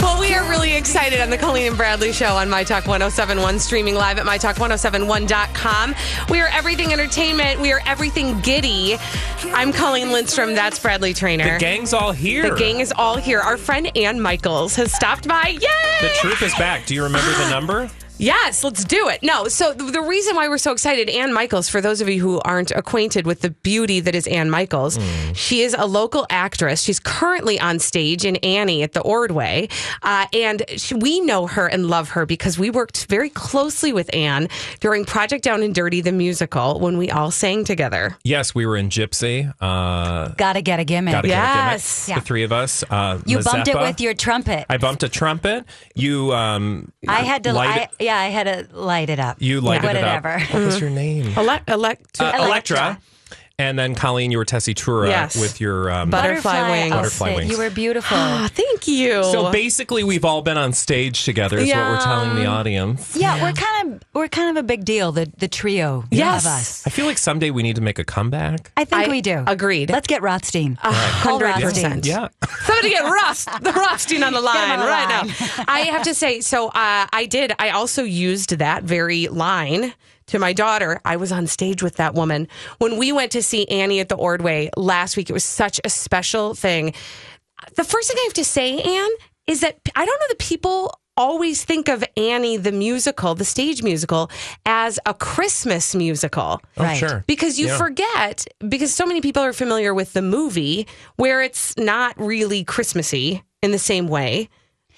[0.00, 3.58] Well, we are really excited on the Colleen and Bradley show on My Talk 1071,
[3.58, 5.94] streaming live at MyTalk1071.com.
[6.30, 7.60] We are everything entertainment.
[7.60, 8.96] We are everything giddy.
[9.52, 10.54] I'm Colleen Lindstrom.
[10.54, 11.54] That's Bradley Traynor.
[11.54, 12.48] The gang's all here.
[12.48, 13.40] The gang is all here.
[13.40, 15.48] Our friend Ann Michaels has stopped by.
[15.48, 15.58] Yay!
[16.00, 16.86] The troop is back.
[16.86, 17.90] Do you remember the number?
[18.20, 19.22] Yes, let's do it.
[19.22, 22.20] No, so the, the reason why we're so excited, Ann Michaels, for those of you
[22.20, 24.98] who aren't acquainted with the beauty that is Ann Michaels,
[25.34, 26.82] she is a local actress.
[26.82, 29.68] She's currently on stage in Annie at the Ordway.
[30.02, 34.14] Uh, and she, we know her and love her because we worked very closely with
[34.14, 34.48] Ann
[34.80, 38.18] during Project Down and Dirty, the musical, when we all sang together.
[38.22, 39.50] Yes, we were in Gypsy.
[39.60, 41.12] Uh, Gotta get a gimmick.
[41.12, 41.72] gotta get a gimmick.
[41.72, 42.06] Yes.
[42.08, 42.16] Yeah.
[42.16, 42.84] The three of us.
[42.90, 44.66] Uh, you bumped it with your trumpet.
[44.68, 45.64] I bumped a trumpet.
[45.94, 46.32] You.
[46.34, 47.52] Um, I had to.
[47.54, 49.36] light I, it- yeah, I had to light it up.
[49.40, 50.24] You lighted it up.
[50.24, 50.44] Whatever.
[50.52, 51.26] What was your name?
[51.36, 52.46] Ele- elect- Uh, Electra.
[52.78, 52.98] Electra.
[53.60, 55.38] And then Colleen, you were Tessie Tura Yes.
[55.38, 56.94] with your um, Butterfly wings.
[56.94, 57.50] Butterfly wings.
[57.50, 58.16] You were beautiful.
[58.48, 59.22] Thank you.
[59.24, 61.58] So basically, we've all been on stage together.
[61.58, 63.14] Is what we're telling the audience.
[63.16, 65.12] yeah, we're kind of we're kind of a big deal.
[65.12, 66.46] The the trio Yes.
[66.46, 66.86] of us.
[66.86, 68.72] I feel like someday we need to make a comeback.
[68.78, 69.44] I think I we do.
[69.46, 69.90] agreed.
[69.90, 70.76] Let's get Rothstein.
[70.76, 71.42] Call 100%.
[71.42, 72.00] Rothstein.
[72.02, 72.28] Yeah.
[72.64, 75.26] Somebody get Rust, the Rothstein on the line on the right line.
[75.28, 75.64] now.
[75.68, 77.52] I have to say, so uh, I did.
[77.58, 79.92] I also used that very line
[80.30, 81.00] to my daughter.
[81.04, 82.48] I was on stage with that woman
[82.78, 85.28] when we went to see Annie at the Ordway last week.
[85.30, 86.94] It was such a special thing.
[87.76, 89.10] The first thing I have to say, Anne,
[89.46, 93.82] is that I don't know that people always think of Annie the musical, the stage
[93.82, 94.30] musical,
[94.64, 96.62] as a Christmas musical.
[96.78, 96.96] Oh, Right.
[96.96, 97.24] sure.
[97.26, 97.76] Because you Yeah.
[97.76, 100.86] forget, because so many people are familiar with the movie
[101.16, 104.48] where it's not really Christmassy in the same way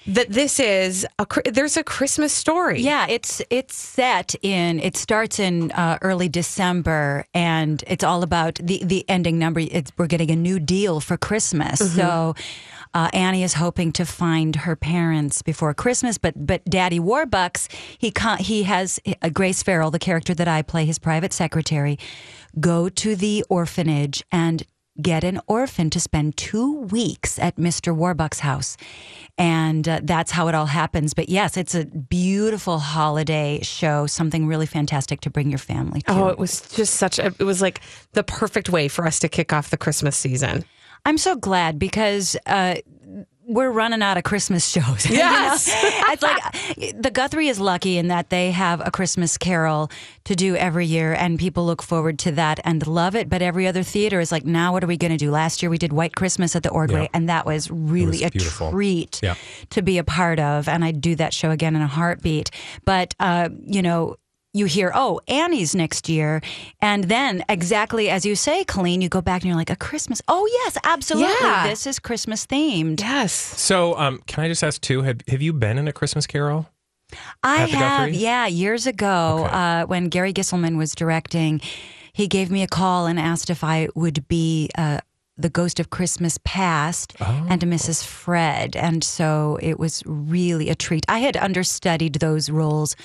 [0.07, 2.81] that this is a there's a Christmas story.
[2.81, 4.79] Yeah, it's it's set in.
[4.79, 9.61] It starts in uh, early December, and it's all about the the ending number.
[9.61, 12.35] It's we're getting a new deal for Christmas, so.
[12.95, 18.11] Uh, Annie is hoping to find her parents before Christmas, but but Daddy Warbucks he
[18.11, 21.97] con- he has uh, Grace Farrell, the character that I play, his private secretary,
[22.59, 24.63] go to the orphanage and
[25.01, 27.95] get an orphan to spend two weeks at Mr.
[27.95, 28.77] Warbucks' house.
[29.37, 31.13] And uh, that's how it all happens.
[31.13, 36.11] But yes, it's a beautiful holiday show, something really fantastic to bring your family to.
[36.11, 37.81] Oh, it was just such a, it was like
[38.13, 40.63] the perfect way for us to kick off the Christmas season.
[41.05, 42.75] I'm so glad because uh,
[43.53, 45.05] we're running out of Christmas shows.
[45.09, 45.19] you know?
[45.19, 45.69] Yes.
[45.73, 49.89] it's like the Guthrie is lucky in that they have a Christmas Carol
[50.25, 53.29] to do every year, and people look forward to that and love it.
[53.29, 55.31] But every other theater is like, now what are we going to do?
[55.31, 57.07] Last year we did White Christmas at the Ordway, Yeah.
[57.13, 58.71] and that was really was a beautiful.
[58.71, 59.35] treat Yeah.
[59.71, 60.67] to be a part of.
[60.67, 62.49] And I'd do that show again in a heartbeat.
[62.85, 64.15] But uh, you know.
[64.55, 66.39] You hear, oh, Annie's next year.
[66.79, 70.21] And then, exactly as you say, Colleen, you go back and you're like, a Christmas.
[70.27, 71.33] Oh, yes, absolutely.
[71.41, 71.67] Yeah.
[71.67, 72.99] This is Christmas themed.
[72.99, 73.31] Yes.
[73.33, 75.01] So, um, can I just ask too?
[75.01, 76.69] Have Have you been in a Christmas Carol?
[77.41, 77.71] I have,
[78.11, 78.17] Guthrie?
[78.17, 79.55] yeah, years ago Okay.
[79.55, 81.59] uh, when Gary Gisselman was directing,
[82.13, 84.99] he gave me a call and asked if I would be uh,
[85.35, 87.47] the ghost of Christmas past Oh.
[87.49, 88.05] and Mrs.
[88.05, 91.05] Fred, and so it was really a treat.
[91.09, 92.95] I had understudied those roles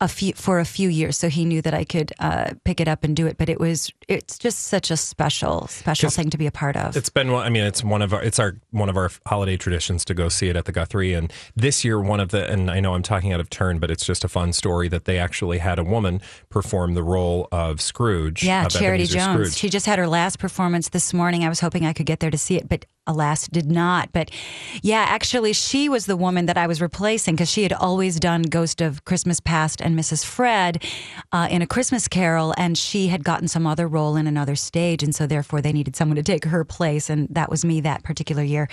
[0.00, 2.88] a few for a few years, so he knew that I could uh, pick it
[2.88, 3.36] up and do it.
[3.38, 6.96] But it was it's just such a special special thing to be a part of.
[6.96, 7.44] It's been one.
[7.44, 8.22] I mean, it's one of our.
[8.22, 11.14] It's our one of our holiday traditions to go see it at the Guthrie.
[11.14, 12.50] And this year, one of the.
[12.50, 15.04] And I know I'm talking out of turn, but it's just a fun story that
[15.04, 18.42] they actually had a woman perform the role of Scrooge.
[18.42, 19.34] Yeah, of Charity Ebenezer Jones.
[19.34, 19.54] Scrooge.
[19.56, 21.44] She just had her last performance this morning.
[21.44, 24.10] I was hoping I could get there to see it, but alas did not.
[24.12, 24.30] But
[24.82, 28.42] yeah, actually, she was the woman that I was replacing because she had always done
[28.42, 30.24] Ghost of Christmas Past and Mrs.
[30.24, 30.82] Fred
[31.32, 35.02] uh, in A Christmas Carol, and she had gotten some other role in another stage.
[35.02, 37.10] And so, therefore, they needed someone to take her place.
[37.10, 38.68] And that was me that particular year.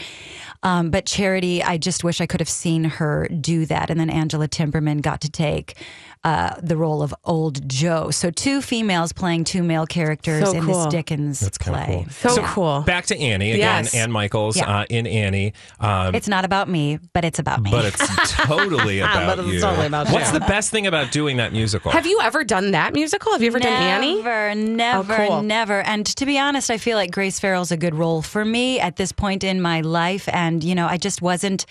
[0.63, 3.89] Um, but Charity, I just wish I could have seen her do that.
[3.89, 5.75] And then Angela Timberman got to take
[6.24, 8.12] uh, the role of Old Joe.
[8.12, 10.84] So two females playing two male characters So in cool.
[10.84, 12.06] this Dickens That's play.
[12.22, 12.30] cool.
[12.36, 12.82] So cool.
[12.82, 13.86] Back to Annie again.
[13.86, 13.96] Yes.
[13.96, 14.82] Ann Michaels Yeah.
[14.82, 15.54] uh, in Annie.
[15.80, 17.72] Um, It's not about me, but it's about me.
[17.72, 19.62] but it's totally about But it's you.
[19.62, 20.40] totally about What's you.
[20.40, 21.92] the best thing about doing that musical?
[21.92, 23.32] Have you ever done that musical?
[23.32, 24.16] Have you ever done Annie?
[24.22, 25.42] Never, never, Oh, cool.
[25.42, 25.82] never.
[25.82, 28.96] And to be honest, I feel like Grace Farrell's a good role for me at
[28.98, 30.30] this point in my life.
[30.32, 31.66] And, you know, I just wasn't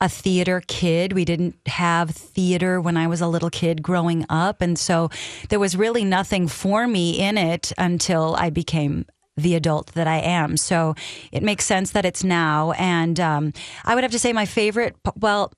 [0.00, 1.12] a theater kid.
[1.12, 4.60] We didn't have theater when I was a little kid growing up.
[4.60, 5.10] And so
[5.48, 9.06] there was really nothing for me in it until I became
[9.36, 10.56] the adult that I am.
[10.56, 10.94] So
[11.32, 12.72] it makes sense that it's now.
[12.72, 13.52] And um,
[13.84, 15.52] I would have to say my favorite, well,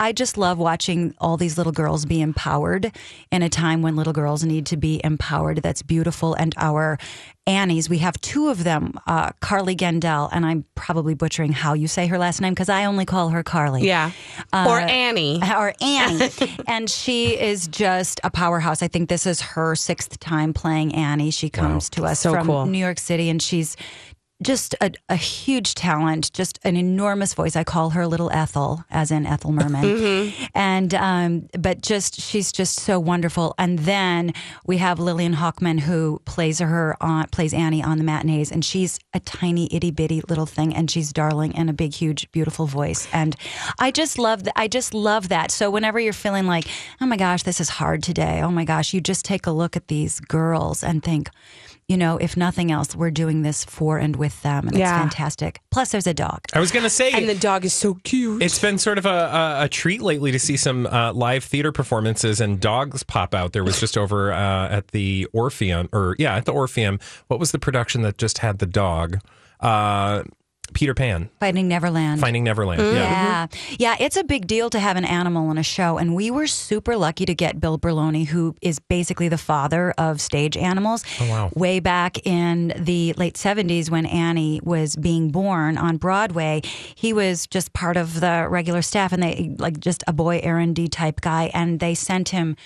[0.00, 2.92] I just love watching all these little girls be empowered
[3.32, 5.58] in a time when little girls need to be empowered.
[5.62, 6.34] That's beautiful.
[6.34, 6.98] And our
[7.48, 11.88] Annies, we have two of them, uh, Carly Gendel, and I'm probably butchering how you
[11.88, 13.86] say her last name because I only call her Carly.
[13.86, 14.10] Yeah.
[14.52, 15.40] or Annie.
[15.58, 16.30] Or Annie.
[16.68, 18.82] and she is just a powerhouse.
[18.82, 21.30] I think this is her sixth time playing Annie.
[21.30, 22.66] She comes to us So from cool.
[22.66, 23.76] New York City and she's
[24.42, 27.56] just a, a huge talent, just an enormous voice.
[27.56, 29.78] I call her Little Ethel, as in Ethel Merman.
[29.98, 30.44] Mm-hmm.
[30.54, 33.54] And, um, but just, she's just so wonderful.
[33.58, 34.32] And then
[34.66, 38.52] we have Lillian Hockman, who plays her on, plays Annie on the matinees.
[38.52, 40.74] And she's a tiny, itty bitty little thing.
[40.74, 43.08] And she's darling and a big, huge, beautiful voice.
[43.12, 43.34] And
[43.78, 44.58] I just love that.
[44.58, 45.50] I just love that.
[45.50, 46.66] So whenever you're feeling like,
[47.00, 48.42] oh my gosh, this is hard today.
[48.42, 51.30] Oh my gosh, you just take a look at these girls and think,
[51.88, 54.94] you know, if nothing else, we're doing this for and with them, and Yeah.
[54.94, 55.60] it's fantastic.
[55.70, 56.40] Plus, there's a dog.
[56.52, 57.12] I was going to say.
[57.12, 58.42] and the dog is so cute.
[58.42, 59.08] it's been sort of a,
[59.60, 63.54] a, a treat lately to see some uh, live theater performances and dogs pop out.
[63.54, 67.00] There was just over uh, at the Orpheum, or yeah, at the Orpheum.
[67.28, 69.20] What was the production that just had the dog?
[69.60, 70.24] Uh,
[70.74, 72.20] Peter Pan, Finding Neverland.
[72.20, 72.80] Finding Neverland.
[72.80, 72.92] Yeah.
[72.92, 73.46] Yeah.
[73.78, 75.98] Yeah, it's a big deal to have an animal in a show.
[75.98, 80.20] And we were super lucky to get Bill Berloni, who is basically the father of
[80.20, 81.04] stage animals.
[81.20, 81.50] Oh, wow.
[81.54, 86.62] Way back in the late 70s when Annie was being born on Broadway,
[86.94, 90.88] he was just part of the regular staff and they, like, just a boy R&D
[90.88, 91.50] type guy.
[91.54, 92.56] And they sent him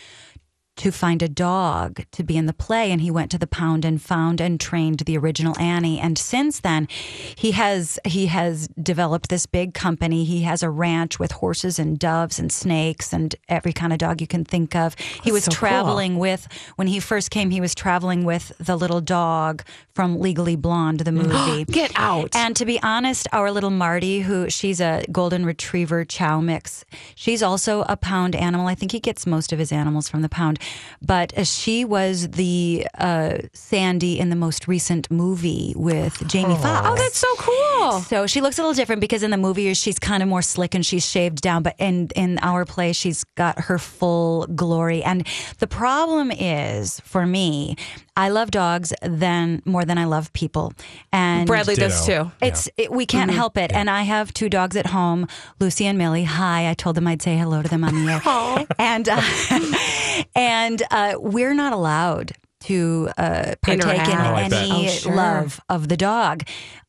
[0.83, 3.85] to find a dog to be in the play and he went to the pound
[3.85, 6.89] and found and trained the original Annie and since then
[7.37, 12.01] he has he has developed this big company he has a ranch with horses and
[12.01, 15.53] doves and snakes and every kind of dog you can think of he was so
[15.53, 15.57] cool.
[15.57, 19.63] traveling with when he first came he was traveling with the little dog
[19.95, 22.35] from Legally Blonde the movie Get out.
[22.35, 26.85] and to be honest, our little Marty, who she's a golden retriever chow mix,
[27.15, 28.67] she's also a pound animal.
[28.67, 30.59] I think he gets most of his animals from the pound.
[31.01, 36.89] But uh, she was the uh, Sandy in the most recent movie with Jamie Foxx.
[36.89, 38.01] oh, that's so cool.
[38.03, 40.75] So she looks a little different because in the movie she's kind of more slick
[40.75, 45.03] and she's shaved down, but in in our play she's got her full glory.
[45.03, 45.27] And
[45.59, 47.77] the problem is for me,
[48.17, 50.75] I love dogs then more than I love people.
[51.13, 52.31] And Bradley does too.
[52.43, 53.73] it's it, we can't help it.
[53.73, 55.27] And I have two dogs at home,
[55.59, 56.25] Lucy and Millie.
[56.25, 58.67] Hi, I told them I'd say hello to them on the air.
[58.79, 59.21] and uh,
[60.37, 60.52] and
[60.91, 62.33] uh, we're not allowed
[62.67, 65.15] to uh, partake in Oh, any Oh, sure.
[65.15, 66.43] love of the dog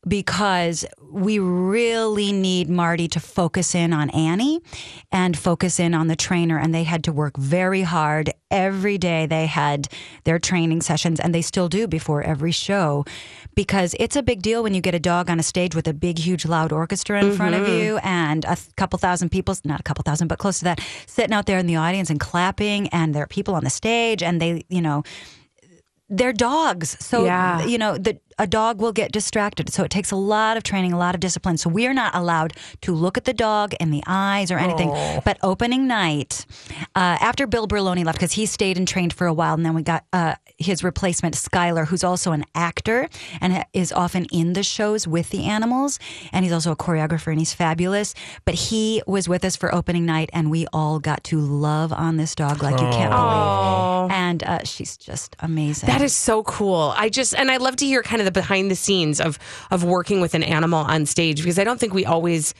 [0.06, 4.60] because we really need Marty to focus in on Annie
[5.10, 6.58] and focus in on the trainer.
[6.58, 9.26] And they had to work very hard every day.
[9.26, 9.88] They had
[10.24, 13.04] their training sessions, and they still do before every show
[13.54, 15.94] because it's a big deal when you get a dog on a stage with a
[15.94, 19.80] big, huge, loud orchestra in front of you and a th- couple thousand people, not
[19.80, 22.88] a couple thousand, but close to that, sitting out there in the audience and clapping.
[22.88, 25.02] And there are people on the stage, and they, you know,
[26.08, 26.96] they're dogs.
[27.00, 27.64] So, Yeah.
[27.64, 29.72] you know, the, a dog will get distracted.
[29.72, 31.56] So it takes a lot of training, a lot of discipline.
[31.56, 34.90] So we are not allowed to look at the dog in the eyes or anything.
[35.24, 36.46] But opening night,
[36.94, 39.74] uh, after Bill Berloni left, because he stayed and trained for a while, and then
[39.74, 43.08] we got uh, his replacement, Skylar, who's also an actor
[43.40, 45.98] and is often in the shows with the animals.
[46.32, 48.14] And he's also a choreographer and he's fabulous.
[48.44, 52.16] But he was with us for opening night, and we all got to love on
[52.16, 54.10] this dog like you can't believe.
[54.10, 55.86] And uh, she's just amazing.
[55.88, 56.92] That is so cool.
[56.96, 59.38] I just and I love to hear kind of the behind the scenes of
[59.70, 62.54] of working with an animal on stage because I don't think we always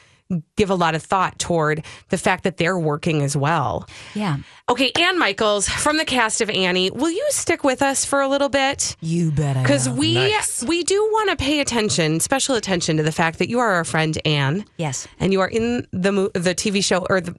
[0.57, 3.87] give a lot of thought toward the fact that they're working as well.
[4.15, 4.39] Yeah.
[4.71, 8.29] Okay, Ann Michaels from the cast of Annie, will you stick with us for a
[8.29, 8.97] little bit?
[9.03, 10.65] You bet Because we Nice.
[10.65, 13.85] we do want to pay attention, special attention to the fact that you are our
[13.85, 14.65] friend Anne.
[14.79, 15.07] Yes.
[15.21, 17.37] and you are in the the TV show or the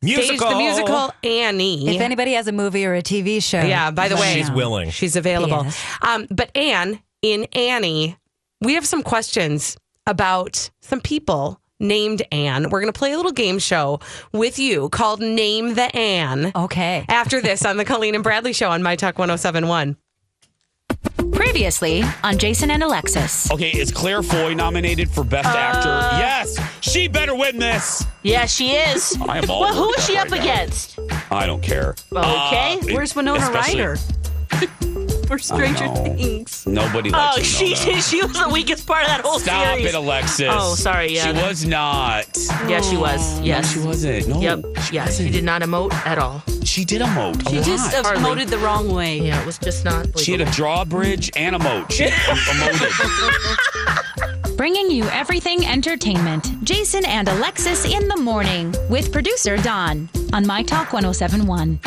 [0.00, 0.36] Musical.
[0.36, 1.88] stage the musical Annie.
[1.94, 3.60] If anybody has a movie or a TV show.
[3.62, 4.90] yeah, by the way, She's willing.
[4.90, 5.62] she's available.
[5.64, 5.84] Yes.
[6.02, 8.16] Um, but Anne in Annie,
[8.60, 9.76] we have some questions
[10.06, 12.70] about some people named Anne.
[12.70, 14.00] We're going to play a little game show
[14.32, 16.52] with you called Name the Anne.
[16.54, 17.04] Okay.
[17.08, 19.96] After this on the Colleen and Bradley show on My Talk 1071.
[21.32, 23.50] Previously on Jason and Alexis.
[23.50, 25.88] Okay, is Claire Foy nominated for Best Actor?
[26.18, 28.04] Yes, she better win this.
[28.22, 29.16] Yeah, she is.
[29.26, 30.40] I am all Well, who is she that up now.
[30.42, 30.98] against?
[31.30, 31.94] I don't care.
[32.12, 32.78] Okay.
[32.80, 33.96] Uh, Where's Winona Ryder?
[35.32, 35.94] For Stranger know.
[35.94, 36.66] Things.
[36.66, 39.64] Nobody oh, likes Oh, to she she was the weakest part of that whole Stop
[39.78, 39.86] series.
[39.86, 40.46] it, Alexis.
[40.50, 41.24] Oh, sorry, yeah.
[41.34, 42.26] She was not.
[42.68, 43.40] Yeah, she was.
[43.40, 43.72] Yes.
[43.72, 44.28] She wasn't.
[44.28, 44.40] No.
[44.42, 44.58] Yep.
[44.82, 45.16] She Yes.
[45.16, 45.32] She wasn't.
[45.32, 46.42] did not emote at all.
[46.64, 47.48] She did emote.
[47.48, 48.04] She a just lot.
[48.04, 48.42] Hardly.
[48.44, 49.20] emoted the wrong way.
[49.22, 50.18] Yeah, it was just not.
[50.18, 51.90] She had a drawbridge and emote.
[51.92, 52.92] She emoted.
[54.58, 56.62] Bringing you everything entertainment.
[56.62, 61.80] Jason and Alexis in the morning with producer Don on My Talk 1071.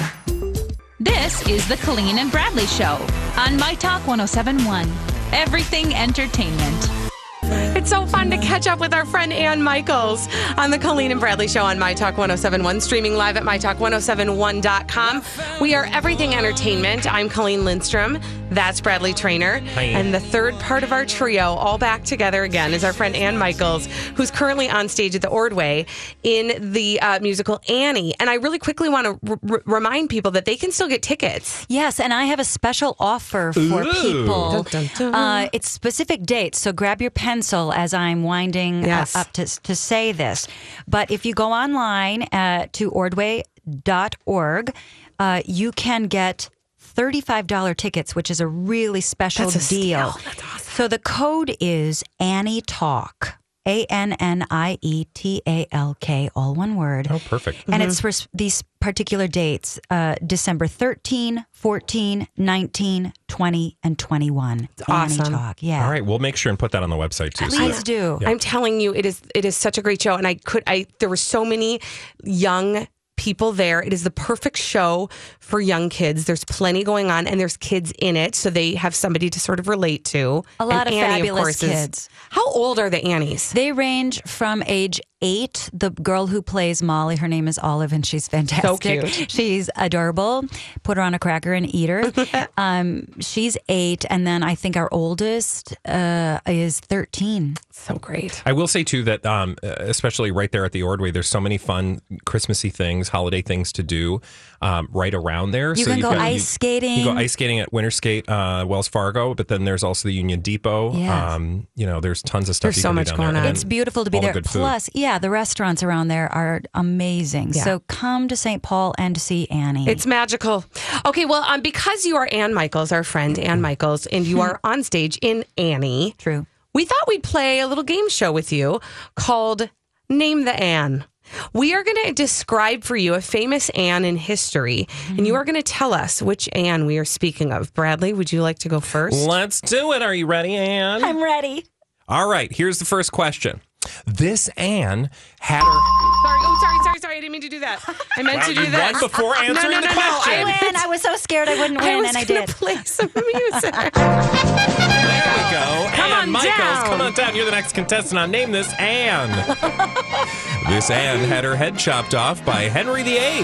[1.06, 2.98] This is the Colleen and Bradley Show
[3.38, 4.92] on My Talk 1071.
[5.34, 7.05] Everything entertainment.
[7.48, 11.20] It's so fun to catch up with our friend Ann Michaels on the Colleen and
[11.20, 15.24] Bradley Show on My Talk 1071, streaming live at MyTalk1071.com.
[15.62, 17.12] We are everything entertainment.
[17.12, 18.20] I'm Colleen Lindstrom.
[18.50, 19.62] That's Bradley Traynor.
[19.76, 23.38] And the third part of our trio, all back together again, is our friend Ann
[23.38, 25.86] Michaels, who's currently on stage at the Ordway
[26.24, 28.14] in the uh, musical Annie.
[28.20, 31.02] And I really quickly want to r- r- remind people that they can still get
[31.02, 31.66] tickets.
[31.70, 33.92] Yes, and I have a special offer for Ooh.
[33.94, 34.64] people.
[34.64, 35.16] Dun, dun, dun.
[35.16, 39.76] Uh, it's specific dates, so grab your pencil as I'm winding uh, up to, to
[39.76, 40.48] say this.
[40.88, 44.74] But if you go online uh, to ordway.org,
[45.20, 46.50] uh, you can get
[46.82, 49.98] $35 tickets, which is a really special a deal.
[49.98, 50.60] awesome.
[50.60, 53.38] So the code is Annie Talk.
[53.68, 57.08] A N N I E T A L K, all one word.
[57.10, 57.64] Oh, perfect.
[57.68, 64.70] And it's for these particular dates uh, December 13, 14, 19, 20, and 21.
[64.72, 65.22] It's awesome.
[65.26, 65.64] Annie Talk.
[65.64, 65.84] Yeah.
[65.84, 67.50] All right, we'll make sure and put that on the website too.
[67.50, 68.20] so Please that- do.
[68.26, 70.86] I'm telling you, it is it is such a great show, and I could I
[71.00, 71.80] there were so many
[72.24, 73.82] young people there.
[73.82, 76.26] It is the perfect show for young kids.
[76.26, 79.60] There's plenty going on, and there's kids in it, so they have somebody to sort
[79.60, 80.44] of relate to.
[80.60, 82.10] A lot And of Annie, fabulous course, is- kids.
[82.30, 83.52] how old are the Annies?
[83.54, 85.70] They range from age eight.
[85.74, 88.68] The girl who plays Molly, her name is Olive, and she's fantastic.
[88.68, 89.32] So cute.
[89.36, 90.44] She's adorable.
[90.84, 92.12] Put her on a cracker and eat her.
[92.58, 97.56] um, she's eight, and then I think our oldest uh, is 13.
[97.72, 98.42] So great.
[98.46, 101.42] I will say too that, um, uh, especially right there at the Ordway, there's so
[101.42, 104.22] many fun Christmassy things, holiday things to do
[104.62, 105.70] um, right around there.
[105.76, 106.98] You so can you've go got- ice skating.
[107.00, 110.08] You can go ice skating at Winter Skate, uh, Wells Fargo, but then there's also
[110.08, 110.96] the Union Depot.
[110.96, 111.34] Yes.
[111.34, 112.68] Um, you know, there's tons of stuff.
[112.68, 113.44] There's you so can do much down going there.
[113.44, 113.50] on.
[113.50, 114.42] It's beautiful to be all the there.
[114.44, 114.60] food.
[114.60, 117.54] Plus, yeah, the restaurants around there are amazing.
[117.54, 117.64] Yeah.
[117.64, 118.62] So come to St.
[118.64, 119.88] Paul and see Annie.
[119.90, 120.66] It's magical.
[121.06, 124.60] Okay, well, um, because you are Ann Michaels, our friend Ann Michaels, and you are
[124.64, 126.46] on stage in Annie, true.
[126.74, 128.80] we thought we'd play a little game show with you
[129.16, 129.70] called
[130.10, 131.06] Name the Anne.
[131.54, 135.36] We are going to describe for you a famous Anne in history, and you mm-hmm.
[135.36, 137.74] are going to tell us which Anne we are speaking of.
[137.74, 139.28] Bradley, would you like to go first?
[139.28, 140.02] Let's do it.
[140.02, 141.04] Are you ready, Anne?
[141.04, 141.66] I'm ready.
[142.08, 142.52] All right.
[142.52, 143.62] Here's the first question.
[144.06, 145.80] This Anne had her.
[146.24, 147.18] Sorry, oh, sorry, sorry, sorry.
[147.18, 147.80] I didn't mean to do that.
[148.18, 149.00] I meant Wow, to do you that.
[149.00, 149.94] before answering no, no, the no, no.
[149.94, 150.34] question.
[150.34, 150.76] I, Win.
[150.76, 152.56] I was so scared I wouldn't I win, was and I gonna did.
[152.56, 153.74] play some music.
[153.74, 155.90] There we go.
[155.96, 156.86] Come Anne on Michaels, down.
[156.86, 157.36] come on down.
[157.36, 159.30] You're the next contestant on Name This Anne.
[160.70, 163.44] this Anne had her head chopped off by Henry VIII.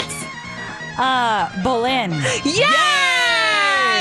[0.98, 2.12] Uh, Boleyn.
[2.44, 2.46] Yes!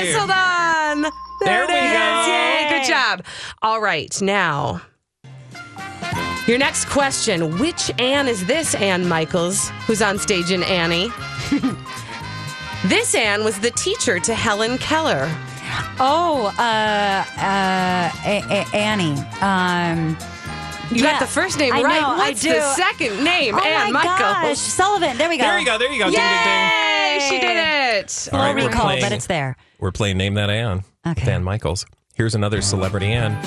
[0.05, 0.13] Yay!
[0.13, 1.13] Hold on.
[1.43, 1.93] There it we is.
[1.93, 2.27] go.
[2.27, 3.25] Yay, good job.
[3.63, 4.81] All right, now.
[6.47, 11.09] Your next question Which Anne is this Anne Michaels who's on stage in Annie?
[12.87, 15.29] this Anne was the teacher to Helen Keller.
[16.01, 19.17] Oh, uh, uh, A- A- Annie.
[19.41, 20.17] Um,
[20.91, 22.01] You Yeah, got the first name I right.
[22.01, 23.55] know, I What's the second name?
[23.55, 24.19] oh Anne my Michaels.
[24.19, 25.17] gosh, Sullivan.
[25.19, 25.45] There we go.
[25.45, 25.79] There you go.
[25.79, 26.07] There you go.
[26.11, 27.21] Ding, ding, ding.
[27.31, 28.29] She did it.
[28.33, 29.57] All Low we're recall, playing- but it's there.
[29.79, 30.83] We're playing Name That Anne.
[31.07, 31.21] Okay.
[31.23, 31.87] with Ann Michaels.
[32.15, 33.39] Here's another celebrity Anne.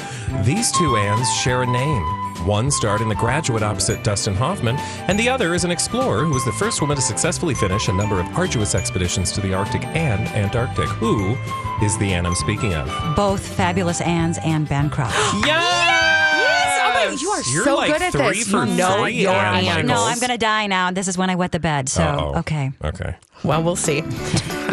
[0.45, 2.22] These two Anns share a name.
[2.45, 4.75] One starred in The Graduate opposite Dustin Hoffman,
[5.07, 7.93] and the other is an explorer who was the first woman to successfully finish a
[7.93, 10.89] number of arduous expeditions to the Arctic and Antarctic.
[10.89, 11.37] Who
[11.81, 13.15] is the Anne I'm speaking of?
[13.15, 15.15] Both fabulous Anns and Bancroft.
[15.45, 15.89] Yes!
[16.35, 16.79] Yes!
[16.83, 18.47] Oh my you are You're so like good at three this.
[18.49, 19.87] for You know three, your Ann ants.
[19.87, 20.91] No, I'm going to die now.
[20.91, 21.87] This is when I wet the bed.
[21.89, 22.39] So, Uh-oh.
[22.39, 22.71] okay.
[22.83, 23.15] Okay.
[23.43, 24.03] Well, we'll see.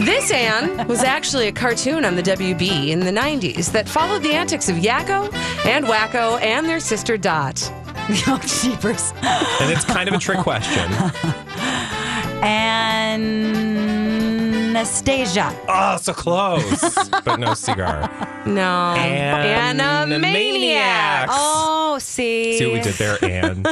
[0.05, 4.33] This Anne was actually a cartoon on the WB in the 90s that followed the
[4.33, 5.33] antics of Yakko
[5.67, 7.61] and Wakko and their sister Dot.
[8.27, 9.13] oh, jeepers.
[9.23, 10.91] And it's kind of a trick question.
[14.71, 15.55] Anastasia.
[15.69, 18.09] Oh, so close, but no cigar.
[18.47, 18.95] No.
[18.97, 21.27] Animaniacs.
[21.31, 22.59] Oh, see.
[22.59, 23.65] See what we did there, Anne?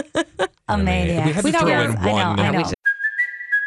[0.69, 1.27] A maniac.
[1.27, 2.41] We had We to know throw we're- in I know, one.
[2.41, 2.71] I know.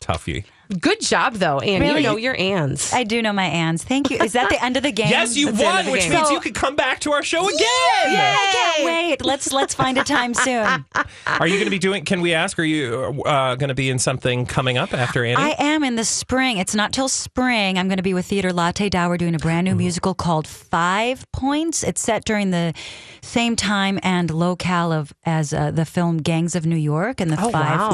[0.00, 0.44] Toughie.
[0.80, 1.80] Good job, though, Anne.
[1.80, 2.02] Really?
[2.02, 2.92] You know your Anns.
[2.92, 3.82] I do know my Anns.
[3.82, 4.18] Thank you.
[4.18, 5.08] Is that the end of the game?
[5.08, 6.12] Yes, you That's won, which game.
[6.12, 7.58] means So- you could come back to our show again.
[8.04, 9.24] Yeah, I can't wait.
[9.24, 10.84] Let's let's find a time soon.
[11.26, 12.04] Are you going to be doing?
[12.04, 12.58] Can we ask?
[12.58, 15.36] Are you uh, going to be in something coming up after Annie?
[15.42, 16.58] I am in the spring.
[16.58, 17.78] It's not till spring.
[17.78, 19.08] I'm going to be with Theater Latté Da.
[19.08, 21.82] We're doing a brand new musical called Five Points.
[21.82, 22.74] It's set during the
[23.22, 27.38] same time and locale of as uh, the film Gangs of New York and the
[27.42, 27.88] Oh, five wow.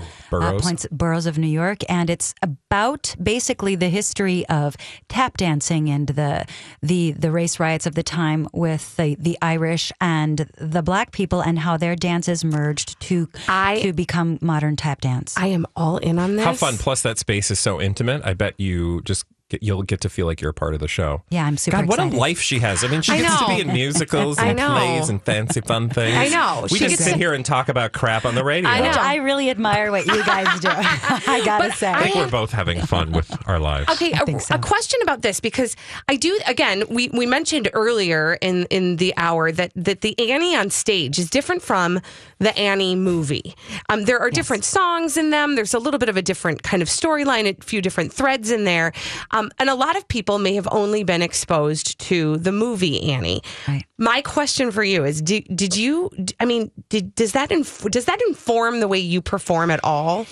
[0.32, 0.62] uh, Burroughs.
[0.62, 4.76] points boroughs of New York, and it's about basically the history of
[5.08, 6.44] tap dancing and the
[6.82, 11.40] the the race riots of the time with the the Irish and the black people
[11.40, 15.34] and how their dances merged to I- to become modern tap dance.
[15.36, 16.44] I am all in on this.
[16.44, 16.76] How fun!
[16.78, 18.22] Plus, that space is so intimate.
[18.24, 20.88] I bet you just get, you'll get to feel like you're a part of the
[20.88, 21.22] show.
[21.30, 22.16] yeah, I'm super God, what excited.
[22.16, 22.82] a life she has!
[22.84, 26.16] I mean, she I gets to be in musicals and plays and fancy fun things.
[26.16, 26.66] I know.
[26.70, 28.68] We She just sit to- here and talk about crap on the radio.
[28.68, 28.88] I know.
[28.88, 30.68] Which I really admire what you guys do.
[30.72, 31.90] I gotta say.
[31.92, 33.88] I think we're both having fun with our lives.
[33.90, 34.54] Okay, a, think so.
[34.54, 35.76] a question about this because
[36.08, 36.84] I do again.
[36.90, 41.30] We we mentioned earlier in in the hour that that the Annie on stage is
[41.30, 42.00] different from
[42.38, 43.54] the Annie movie.
[43.88, 45.54] Um, there are different songs in them.
[45.54, 48.64] There's a little bit of a different kind of storyline, a few different threads in
[48.64, 48.92] there,
[49.36, 53.42] um, and a lot of people may have only been exposed to the movie Annie.
[53.68, 53.84] Right.
[53.98, 56.10] My question for you is: Did, did you?
[56.40, 60.26] I mean, did, does that inf- does that inform the way you perform at all?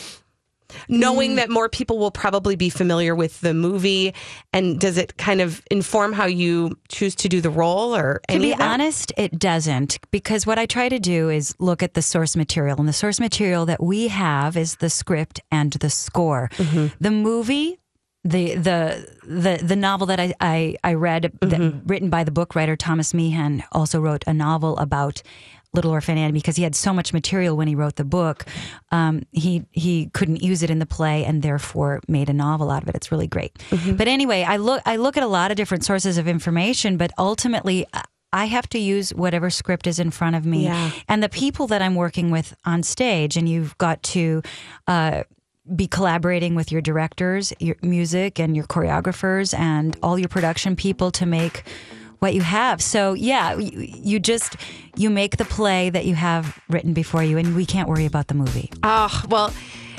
[0.88, 1.36] knowing Mm.
[1.36, 4.12] that more people will probably be familiar with the movie
[4.52, 8.38] and does it kind of inform how you choose to do the role or To
[8.40, 12.34] be honest, it doesn't because what I try to do is look at the source
[12.34, 16.50] material, and the source material that we have is the script and the score.
[16.56, 16.86] Mm-hmm.
[17.00, 17.78] The movie.
[18.24, 21.86] The, the the the novel that I I, I read Mm-hmm.
[21.86, 25.22] written by the book writer Thomas Meehan also wrote a novel about
[25.74, 28.46] Little Orphan Annie because he had so much material when he wrote the book.
[28.92, 32.82] Um, he he couldn't use it in the play and therefore made a novel out
[32.82, 32.94] of it.
[32.94, 33.52] It's really great.
[33.70, 33.96] Mm-hmm.
[33.96, 37.10] But anyway, I look I look at a lot of different sources of information, but
[37.18, 37.86] ultimately.
[38.36, 40.90] I have to use whatever script is in front of me, Yeah.
[41.06, 44.42] and the people that I'm working with on stage, and you've got to
[44.88, 45.22] uh,
[45.74, 51.10] be collaborating with your directors, your music, and your choreographers, and all your production people
[51.12, 51.64] to make
[52.18, 52.82] what you have.
[52.82, 54.56] So yeah, you, you just
[54.96, 58.28] you make the play that you have written before you, and we can't worry about
[58.28, 58.70] the movie.
[58.82, 59.52] Oh, well,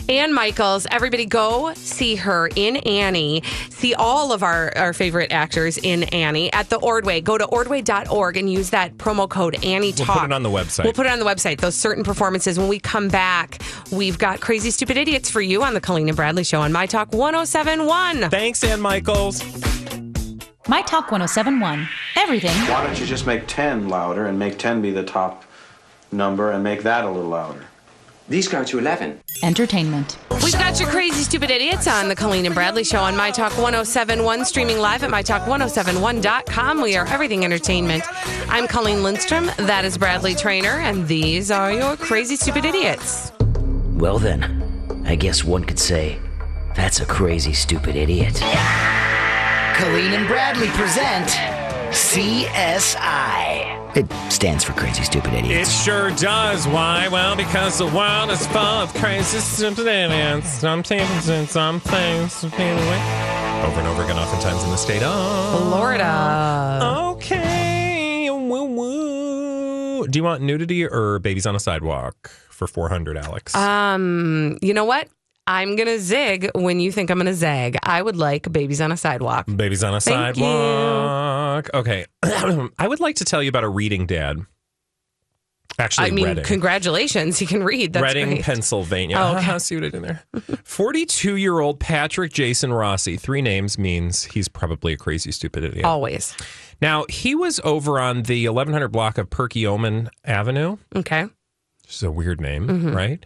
[0.07, 3.41] Ann Michaels, everybody go see her in Annie.
[3.69, 7.21] See all of our, our favorite actors in Annie at the Ordway.
[7.21, 10.83] Go to ordway.org and use that promo code Annie We'll put it on the website.
[10.83, 11.59] We'll put it on the website.
[11.59, 12.59] Those certain performances.
[12.59, 16.15] When we come back, we've got Crazy Stupid Idiots for you on the Colleen and
[16.15, 18.29] Bradley Show on My Talk 1071.
[18.29, 19.43] Thanks, Ann Michaels.
[20.67, 21.87] My Talk 1071.
[22.15, 25.45] Everything Why don't you just make 10 louder and make 10 be the top
[26.11, 27.65] number and make that a little louder?
[28.27, 29.19] These go to 11.
[29.43, 30.17] entertainment.
[30.43, 33.51] We've got your crazy stupid idiots on the Colleen and Bradley show on My Talk
[33.51, 36.81] 1071, streaming live at MyTalk1071.com.
[36.81, 38.03] We are everything entertainment.
[38.49, 39.51] I'm Colleen Lindstrom.
[39.57, 43.31] That is Bradley Traynor, and these are your crazy stupid idiots.
[43.93, 46.17] Well, then, I guess one could say
[46.75, 48.35] that's a crazy, stupid idiot.
[49.75, 51.27] Colleen and Bradley present
[51.91, 53.54] CSI
[53.95, 55.69] It stands for crazy, stupid idiots.
[55.69, 56.67] It sure does.
[56.67, 57.07] Why?
[57.07, 60.49] Well, because the world is full of crazy, stupid idiots.
[60.49, 62.43] Some things and some things.
[62.43, 62.59] Over
[63.79, 66.81] and over again, oftentimes in the state of Florida.
[67.13, 68.29] Okay.
[68.29, 70.07] Woo woo.
[70.07, 73.55] Do you want nudity or babies on a sidewalk for 400, Alex?
[73.55, 75.07] Um, you know what?
[75.47, 77.77] I'm gonna zig when you think I'm gonna zag.
[77.83, 79.45] I would like babies on a sidewalk.
[79.55, 80.43] Babies on a Thank you.
[80.43, 81.69] sidewalk.
[81.73, 82.05] Okay.
[82.79, 84.39] I would like to tell you about a reading dad.
[85.77, 86.43] Actually, I mean, Reading.
[86.45, 87.91] congratulations, he can read.
[87.91, 88.43] That's Reading, great.
[88.43, 89.17] Pennsylvania.
[89.19, 89.59] Oh, okay.
[89.59, 90.23] See what I did there?
[90.63, 93.17] 42 year old Patrick Jason Rossi.
[93.17, 95.83] Three names means he's probably a crazy, stupid idiot.
[95.83, 96.33] Always.
[96.81, 100.77] Now, he was over on the 1100 block of Perkiomen Avenue.
[100.95, 101.23] Okay.
[101.23, 102.95] Which is a weird name, Mhm.
[102.95, 103.25] right?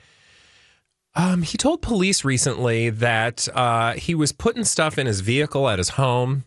[1.19, 5.77] Um, he told police recently that uh, he was putting stuff in his vehicle at
[5.77, 6.45] his home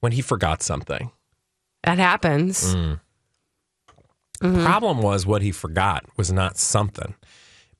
[0.00, 1.12] when he forgot something.
[1.84, 2.74] That happens.
[2.74, 3.00] Mm.
[4.42, 4.64] Mhm.
[4.64, 7.14] Problem was what he forgot was not something,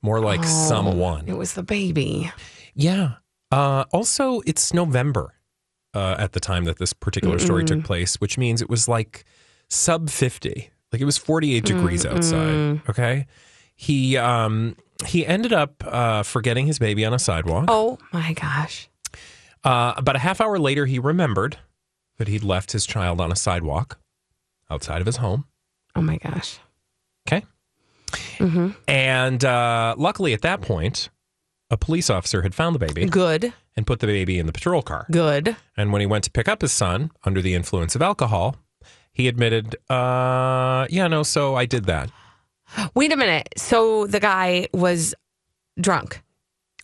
[0.01, 1.27] more like Oh, someone.
[1.27, 2.31] It was the baby.
[2.73, 3.15] Yeah.
[3.51, 5.33] Uh, also, it's November
[5.93, 7.85] uh, at the time that this particular story took Mm-mm.
[7.85, 9.25] place, which means it was like
[9.69, 10.69] sub 50.
[10.91, 12.37] Like it was 48 degrees outside.
[12.55, 12.89] Mm-mm.
[12.89, 13.25] Okay.
[13.75, 17.65] He um, he ended up uh, forgetting his baby on a sidewalk.
[17.67, 18.89] Oh my gosh.
[19.63, 21.57] Uh, about a half hour later, he remembered
[22.17, 23.99] that he'd left his child on a sidewalk
[24.69, 25.45] outside of his home.
[25.95, 26.59] Oh my gosh.
[27.27, 27.45] Okay.
[28.37, 31.09] hmm And uh, luckily, at that point,
[31.69, 33.05] a police officer had found the baby.
[33.05, 33.53] Good.
[33.75, 35.05] And put the baby in the patrol car.
[35.11, 35.55] Good.
[35.77, 38.57] And when he went to pick up his son under the influence of alcohol,
[39.13, 42.09] he admitted, uh, yeah, no, so I did that.
[42.95, 43.49] Wait a minute.
[43.57, 45.15] So the guy was
[45.79, 46.21] drunk.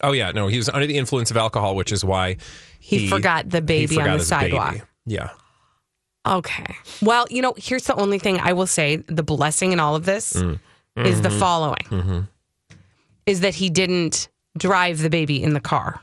[0.02, 2.38] Oh, yeah, no, he was under the influence of alcohol, which is why
[2.80, 4.52] He forgot the he baby on the his baby.
[4.52, 4.88] sidewalk.
[5.06, 5.30] Yeah.
[6.28, 6.76] Okay.
[7.02, 10.06] Well, you know, here's the only thing I will say the blessing in all of
[10.06, 10.60] this Mm.
[10.98, 11.40] is the Mhm.
[11.40, 12.28] following Mhm.
[13.26, 16.02] is that he didn't drive the baby in the car.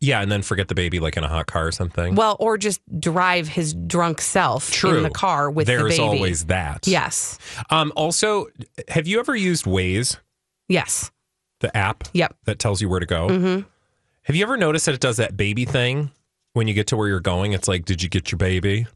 [0.00, 2.14] Yeah, and then forget the baby like in a hot car or something.
[2.14, 4.96] Well, or just drive his drunk self True.
[4.98, 5.96] in the car with There's the baby.
[5.96, 6.86] There is always that.
[6.86, 7.38] Yes.
[7.70, 8.46] Um, also,
[8.88, 10.16] have you ever used Waze,
[10.68, 11.10] Yes.
[11.60, 12.36] the app Yep.
[12.44, 13.26] that tells you where to go?
[13.28, 13.64] Mhm.
[14.22, 16.12] Have you ever noticed that it does that baby thing
[16.52, 17.52] when you get to where you're going?
[17.52, 18.86] It's like, did you get your baby?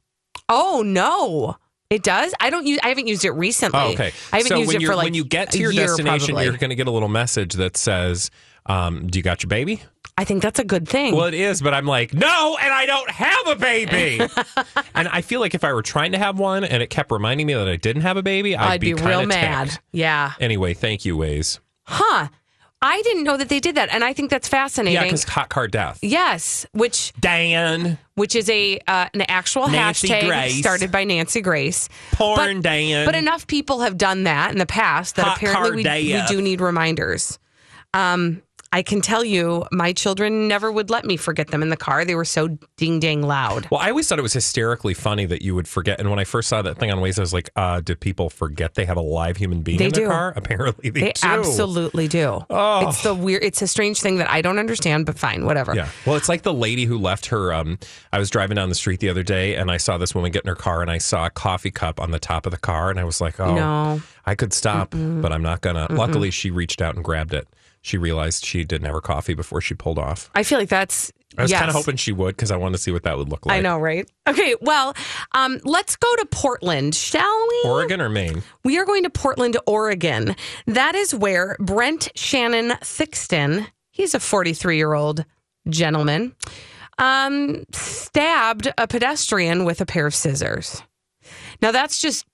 [0.48, 1.56] Oh no.
[1.90, 2.32] It does?
[2.40, 3.78] I don't use I haven't used it recently.
[3.80, 4.12] Oh, okay.
[4.32, 6.44] I haven't so used when it for like when you get to your destination, probably.
[6.44, 8.30] you're going to get a little message that says,
[8.66, 9.82] um, "Do you got your baby?"
[10.16, 11.16] I think that's a good thing.
[11.16, 14.20] Well, it is, but I'm like, no, and I don't have a baby.
[14.94, 17.46] and I feel like if I were trying to have one and it kept reminding
[17.46, 19.78] me that I didn't have a baby, I'd, I'd be, kinda real mad.
[19.90, 20.32] Yeah.
[20.38, 21.60] Anyway, thank you, Waze.
[21.84, 22.28] Huh.
[22.84, 24.94] I didn't know that they did that, and I think that's fascinating.
[24.94, 26.00] Yeah, because hot car death.
[26.02, 30.58] Yes, which Dan, which is a uh, an actual Nancy hashtag Grace.
[30.58, 31.88] started by Nancy Grace.
[32.10, 33.06] Porn but, Dan.
[33.06, 36.42] But enough people have done that in the past that Hot apparently we, we do
[36.42, 37.38] need reminders.
[37.94, 38.42] Um,
[38.74, 42.04] I can tell you, my children never would let me forget them in the car.
[42.06, 43.68] They were so ding dang loud.
[43.70, 46.00] Well, I always thought it was hysterically funny that you would forget.
[46.00, 48.30] And when I first saw that thing on Waze, I was like, uh, "Do people
[48.30, 50.08] forget they have a live human being They in their do.
[50.10, 51.06] car?" Apparently, they, do.
[51.06, 51.20] They do.
[51.28, 52.40] absolutely do.
[52.48, 52.88] Oh.
[52.88, 53.44] It's the weird.
[53.44, 55.74] It's a strange thing that I don't understand, but fine, whatever.
[55.74, 55.88] Yeah.
[56.06, 57.52] Well, it's like the lady who left her.
[57.52, 57.78] Um,
[58.12, 60.44] I was driving down the street the other day and I saw this woman get
[60.44, 62.88] in her car and I saw a coffee cup on the top of the car
[62.90, 64.00] and I was like, oh, No.
[64.24, 65.20] I could stop, Mm-mm.
[65.20, 65.88] but I'm not gonna.
[65.88, 65.98] Mm-mm.
[65.98, 67.46] Luckily, she reached out and grabbed it.
[67.82, 70.30] She realized she didn't have her coffee before she pulled off.
[70.34, 71.12] I feel like that's.
[71.36, 71.60] I was yes.
[71.60, 73.56] kind of hoping she would because I wanted to see what that would look like.
[73.56, 74.08] I know, right?
[74.28, 74.94] Okay, well,
[75.32, 77.70] um, let's go to Portland, shall we?
[77.70, 78.42] Oregon or Maine?
[78.64, 80.36] We are going to Portland, Oregon.
[80.66, 85.24] That is where Brent Shannon Thixton, he's a 43 year old
[85.68, 86.36] gentleman,
[86.98, 90.82] um, stabbed a pedestrian with a pair of scissors.
[91.60, 92.26] Now, that's just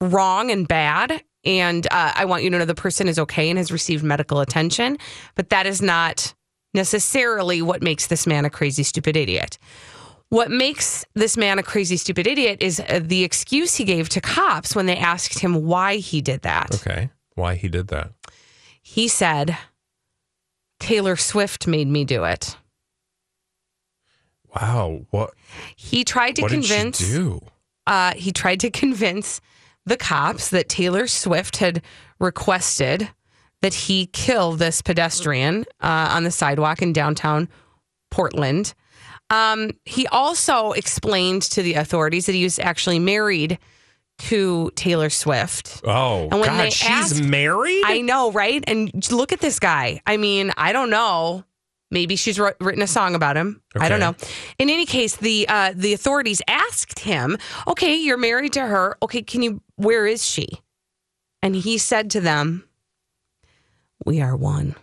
[0.00, 1.22] wrong and bad.
[1.46, 4.40] And uh, I want you to know the person is okay and has received medical
[4.40, 4.98] attention,
[5.36, 6.34] but that is not
[6.74, 9.56] necessarily what makes this man a crazy, stupid idiot.
[10.28, 14.20] What makes this man a crazy, stupid idiot is uh, the excuse he gave to
[14.20, 16.74] cops when they asked him why he did that.
[16.74, 17.10] Okay.
[17.36, 18.10] Why he did that?
[18.82, 19.56] He said,
[20.80, 22.56] Taylor Swift made me do it.
[24.54, 25.06] Wow.
[25.10, 25.34] What?
[25.76, 26.98] He tried to what convince.
[26.98, 27.40] did she do?
[27.86, 29.40] Uh, he tried to convince
[29.86, 31.80] the cops that Taylor Swift had
[32.18, 33.08] requested
[33.62, 37.48] that he kill this pedestrian uh, on the sidewalk in downtown
[38.10, 38.74] Portland.
[39.30, 43.58] Um, he also explained to the authorities that he was actually married
[44.18, 45.80] to Taylor Swift.
[45.84, 47.82] Oh, And when God, they she's asked- married.
[47.84, 48.62] I know, right?
[48.66, 50.00] And look at this guy.
[50.06, 51.44] I mean, I don't know.
[51.90, 53.62] Maybe she's wr- written a song about him.
[53.78, 54.16] I don't know.
[54.58, 58.96] In any case, the uh, the authorities asked him, "Okay, you're married to her.
[59.02, 59.62] Okay, can you?
[59.76, 60.48] Where is she?"
[61.42, 62.64] And he said to them,
[64.04, 64.74] "We are one."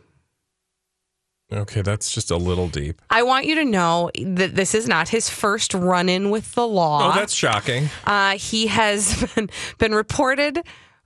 [1.52, 3.02] Okay, that's just a little deep.
[3.10, 6.68] I want you to know that this is not his first run in with the
[6.68, 7.12] law.
[7.12, 7.90] Oh, that's shocking.
[8.06, 10.62] Uh, he has been, been reported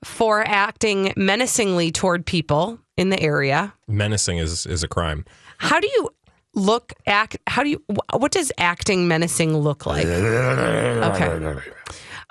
[0.05, 3.73] for acting menacingly toward people in the area.
[3.87, 5.25] Menacing is is a crime.
[5.57, 6.09] How do you
[6.53, 7.37] look act?
[7.47, 7.83] How do you?
[8.13, 10.05] What does acting menacing look like?
[10.05, 11.61] Okay.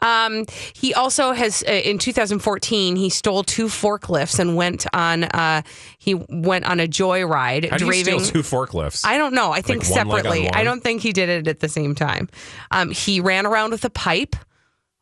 [0.03, 5.62] Um, he also has uh, in 2014 he stole two forklifts and went on uh
[5.99, 9.07] he went on a joyride How do you steal two forklifts?
[9.07, 9.53] I don't know.
[9.53, 10.51] I think Like leg on separately.
[10.53, 12.29] I don't think he did it at the same time.
[12.71, 14.37] Um, he ran around with a pipe,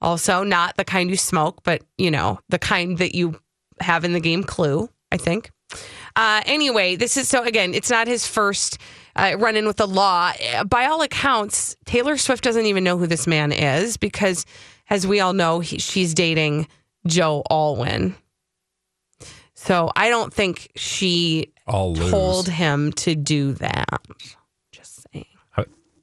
[0.00, 3.40] also not the kind you smoke, but you know the kind that you
[3.80, 4.88] have in the game Clue.
[5.10, 5.50] I think.
[6.16, 7.74] Uh, anyway, this is so again.
[7.74, 8.78] It's not his first
[9.16, 10.32] uh, run in with the law.
[10.54, 14.46] Uh, By all accounts, Taylor Swift doesn't even know who this man is because,
[14.90, 16.68] as we all know, he, she's dating
[17.06, 18.14] Joe Alwyn.
[19.54, 21.52] So I don't think she
[22.10, 24.00] told him to do that.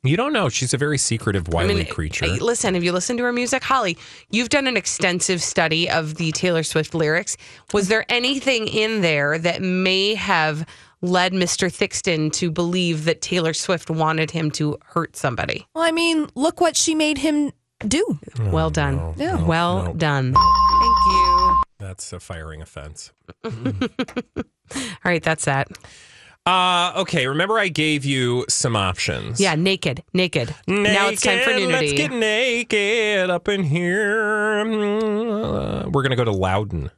[0.03, 0.11] Just saying.
[0.11, 0.49] You don't know.
[0.49, 2.25] She's a very secretive, wily I mean, creature.
[2.27, 3.97] Listen, have you listened to her music, Holly?
[4.31, 7.37] You've done an extensive study of the Taylor Swift lyrics.
[7.73, 10.65] Was there anything in there that may have
[11.01, 11.71] led Mr.
[11.71, 15.67] Thixton to believe that Taylor Swift wanted him to hurt somebody?
[15.75, 17.51] Well, I mean, look what she made him
[17.87, 18.19] do.
[18.39, 19.13] Oh, well done.
[19.17, 19.43] Yeah.
[19.43, 19.93] well no.
[19.93, 20.33] done.
[20.33, 21.61] Thank you.
[21.79, 23.11] That's a firing offense.
[23.43, 23.51] All
[25.03, 25.67] right, that's that.
[26.45, 29.39] Uh, okay, remember I gave you some options.
[29.39, 30.55] Yeah, naked, naked.
[30.67, 31.87] Now it's time for Naked, nudity.
[31.87, 34.59] Let's get naked up in here.
[34.61, 36.89] Uh, we're going to go to Loudoun.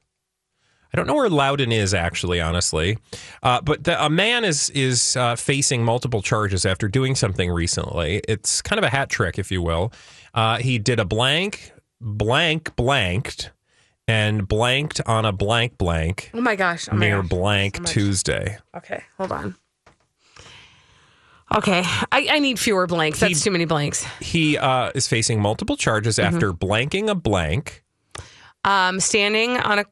[0.94, 3.00] I don't know where Loudoun is actually, honestly,
[3.42, 8.22] uh, but the, a man is is uh, facing multiple charges after doing something recently.
[8.28, 9.92] It's kind of a hat trick, if you will.
[10.36, 13.50] Uh, he did a blank, blank, blanked,
[14.08, 16.88] and blanked on a blank blank oh my gosh.
[16.92, 17.30] Oh my near gosh.
[17.30, 17.84] blank So.
[17.84, 18.58] Tuesday.
[18.76, 19.56] Okay, hold on.
[21.56, 23.20] Okay, I, I need fewer blanks.
[23.20, 24.04] That's too many blanks.
[24.20, 26.34] He uh, is facing multiple charges Mm-hmm.
[26.36, 27.84] after blanking a blank,
[28.63, 29.86] Um, standing on a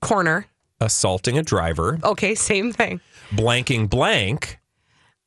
[0.00, 0.46] corner.
[0.80, 3.00] assaulting a driver, Okay, same thing.
[3.32, 4.60] blanking blank,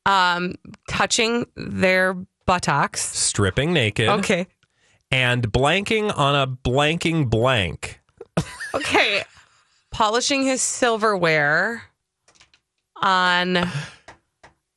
[0.06, 0.54] Um,
[0.88, 2.14] touching their
[2.46, 3.00] buttocks.
[3.02, 4.46] stripping naked, Okay.
[5.10, 7.97] and blanking on a blanking blank.
[8.74, 9.22] Okay.
[9.90, 11.82] Polishing his silverware
[13.02, 13.56] on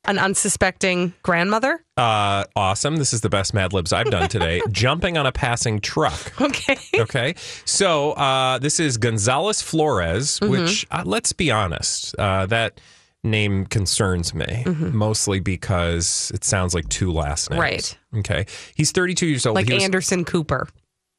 [0.04, 1.84] an unsuspecting grandmother.
[1.96, 2.96] Uh, awesome.
[2.96, 4.60] This is the best Mad Libs I've done today.
[4.70, 6.40] Jumping on a passing truck.
[6.40, 6.76] Okay.
[6.98, 7.34] Okay.
[7.64, 10.50] So uh, this is Gonzalez Flores, Mm-hmm.
[10.50, 12.80] which, uh, let's be honest, uh, that
[13.24, 17.60] name concerns me mostly because it sounds like two last names.
[17.62, 18.16] Mm-hmm.
[18.16, 18.20] Right.
[18.20, 18.46] Okay.
[18.74, 19.54] He's 32 years old.
[19.54, 20.68] Like was- Anderson Cooper.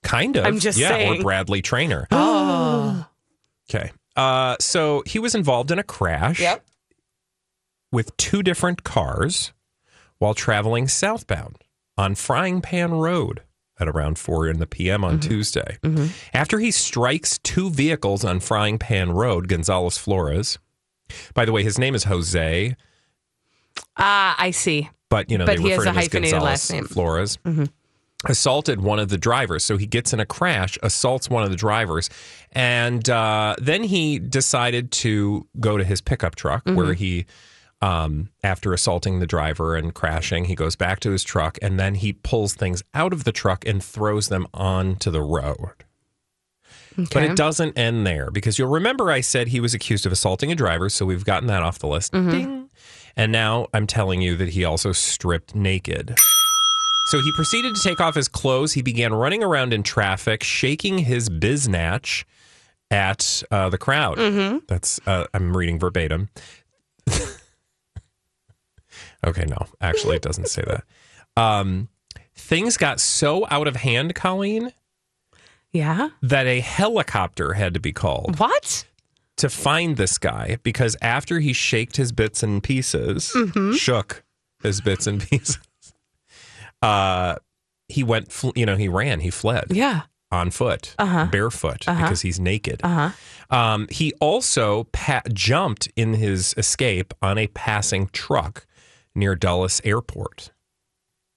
[0.03, 0.45] Kind of.
[0.45, 1.19] I'm just yeah, saying.
[1.21, 2.07] or Bradley Traynor.
[2.11, 3.07] Oh.
[3.69, 3.91] Okay.
[4.15, 6.63] Uh, so he was involved in a crash Yep.
[7.91, 9.53] with two different cars
[10.19, 11.57] while traveling southbound
[11.97, 13.41] on Frying Pan Road
[13.79, 15.77] at around 4 in the PM on Tuesday.
[16.33, 20.59] After he strikes two vehicles on Frying Pan Road, Gonzalez Flores,
[21.33, 22.75] by the way, his name is Jose,
[23.97, 24.89] Ah, I see.
[25.09, 27.45] but you know But they he refer has to a him as hyphenated Gonzalez last
[27.47, 27.67] name.
[28.25, 31.57] Assaulted one of the drivers, so he gets in a crash, assaults one of the
[31.57, 32.09] drivers,
[32.51, 36.75] and uh, then he decided to go to his pickup truck Mm-hmm.
[36.77, 37.25] where he,
[37.81, 41.95] um, after assaulting the driver and crashing, he goes back to his truck and then
[41.95, 45.73] he pulls things out of the truck and throws them onto the road.
[46.95, 50.51] But it doesn't end there because you'll remember I said he was accused of assaulting
[50.51, 52.13] a driver, so we've gotten that off the list.
[52.13, 52.31] Mm-hmm.
[52.31, 52.69] Ding.
[53.17, 56.15] And now I'm telling you that he also stripped naked.
[57.07, 58.73] So he proceeded to take off his clothes.
[58.73, 62.23] He began running around in traffic, shaking his biznatch
[62.89, 64.17] at uh, the crowd.
[64.17, 64.59] Mm-hmm.
[64.67, 66.29] That's uh, I'm reading verbatim.
[69.25, 70.83] okay, no, actually, it doesn't say that.
[71.41, 71.89] Um,
[72.35, 74.71] things got so out of hand, Colleen,
[75.71, 76.09] Yeah.
[76.21, 78.85] that a helicopter had to be called What?
[79.37, 83.73] to find this guy because after he shaked his bits and pieces, Mm-hmm.
[83.73, 84.23] shook
[84.61, 85.57] his bits and pieces,
[86.83, 87.35] uh,
[87.87, 90.01] he went, fl- you know, he ran, he fled Yeah.
[90.31, 91.25] on foot, Uh-huh.
[91.31, 92.01] barefoot, Uh-huh.
[92.03, 92.81] because he's naked.
[92.83, 93.09] Uh
[93.49, 93.55] huh.
[93.55, 98.65] Um, he also pa- jumped in his escape on a passing truck
[99.15, 100.51] near Dulles Airport.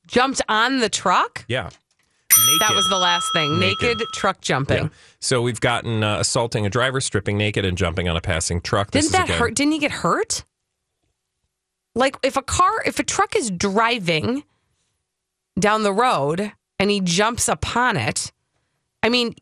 [0.07, 1.45] Jumped on the truck.
[1.49, 1.65] Yeah.
[2.49, 2.61] Naked.
[2.61, 3.59] That was the last thing.
[3.59, 3.99] Naked.
[3.99, 4.85] Naked, truck jumping.
[4.85, 4.89] Yeah.
[5.21, 8.91] So we've gotten uh, assaulting a driver, stripping naked, and jumping on a passing truck.
[8.93, 9.55] This Didn't is that again- hurt?
[9.55, 10.45] Didn't he get hurt?
[11.95, 14.45] like if a car, if a truck is driving
[15.59, 18.33] down the road and he jumps upon it,
[19.03, 19.35] I mean,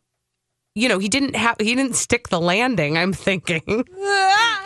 [0.73, 2.97] you know, he didn't have, he didn't stick the landing.
[2.97, 3.61] I'm thinking,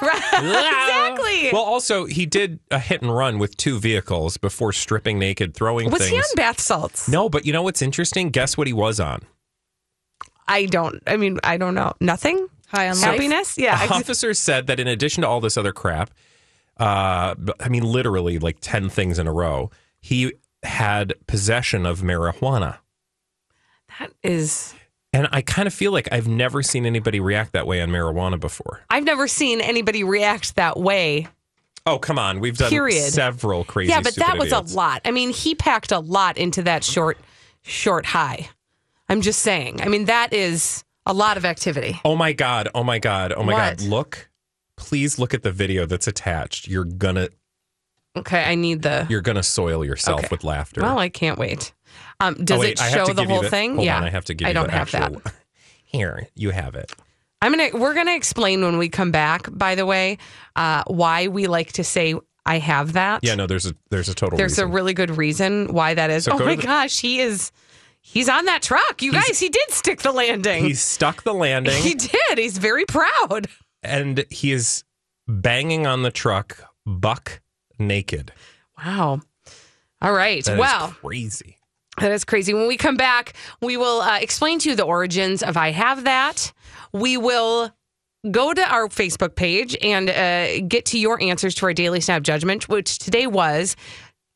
[0.02, 1.50] exactly.
[1.54, 5.90] Well, also he did a hit and run with two vehicles before stripping naked, throwing
[5.92, 6.12] Was things.
[6.12, 7.08] he on bath salts?
[7.08, 8.30] no, but you know what's interesting?
[8.30, 9.22] Guess what he was on?
[10.48, 11.02] I don't.
[11.06, 11.94] I mean, I don't know.
[12.00, 12.48] Nothing.
[12.68, 13.04] High on life.
[13.12, 13.58] Happiness.
[13.58, 13.80] Yeah.
[13.82, 16.10] ex- Officers said that in addition to all this other crap,
[16.78, 19.70] uh, I mean, literally like 10 things in a row,
[20.02, 22.78] he had possession of marijuana.
[24.00, 24.74] that is.
[25.12, 28.40] And I kind of feel like I've never seen anybody react that way on marijuana
[28.40, 28.82] before.
[28.90, 31.28] I've never seen anybody react that way.
[31.88, 32.40] Oh, come on.
[32.40, 33.12] We've done Period.
[33.12, 34.74] several crazy yeah, but that was idiots.
[34.74, 35.02] a lot.
[35.06, 37.18] I mean, he packed a lot into that short,
[37.64, 38.50] short high.
[39.08, 39.82] I'm just saying.
[39.82, 42.00] I mean, that is a lot of activity.
[42.06, 42.70] Oh my God.
[42.76, 43.34] Oh my God.
[43.36, 43.78] Oh my What?
[43.80, 43.88] God.
[43.88, 44.30] Look,
[44.76, 46.68] please look at the video that's attached.
[46.68, 47.30] You're gonna
[48.18, 49.06] Okay, I need the.
[49.10, 50.28] you're gonna soil yourself Okay.
[50.32, 50.82] with laughter.
[50.82, 51.74] Well, I can't wait.
[52.20, 53.80] Um, does Oh, wait, it show the whole the- thing?
[53.80, 55.34] Yeah, on, I have to give I don't the have actual- that.
[55.86, 56.92] Here, you have it.
[57.42, 57.70] I'm gonna.
[57.74, 59.48] We're gonna explain when we come back.
[59.52, 60.18] By the way,
[60.56, 62.14] uh, why we like to say
[62.46, 63.24] I have that.
[63.24, 64.66] Yeah, no, there's a there's a total There's reason.
[64.66, 66.26] a really good reason why that is.
[66.26, 67.52] So oh my the- gosh, he is.
[68.02, 69.02] He's on that truck.
[69.02, 70.64] You guys, he did stick the landing.
[70.66, 71.76] He stuck the landing.
[71.84, 72.38] He did.
[72.38, 73.48] He's very proud.
[73.84, 74.84] and he is
[75.28, 77.42] banging on the truck buck
[77.80, 78.32] naked.
[78.78, 79.22] Wow.
[80.02, 80.44] All right.
[80.46, 80.58] That
[81.02, 81.58] crazy.
[82.00, 82.54] That is crazy.
[82.54, 86.06] When we come back, we will uh, explain to you the origins of I Have
[86.06, 86.54] That.
[86.94, 87.72] We will
[88.32, 92.22] go to our Facebook page and uh, get to your answers to our daily snap
[92.22, 93.76] judgment, which today was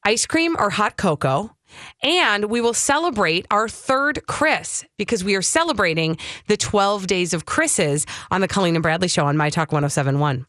[0.05, 1.55] ice cream or hot cocoa.
[2.03, 7.45] And we will celebrate our third Chris because we are celebrating the 12 days of
[7.45, 10.45] Chris's on the Colleen and Bradley show on My Talk 1071.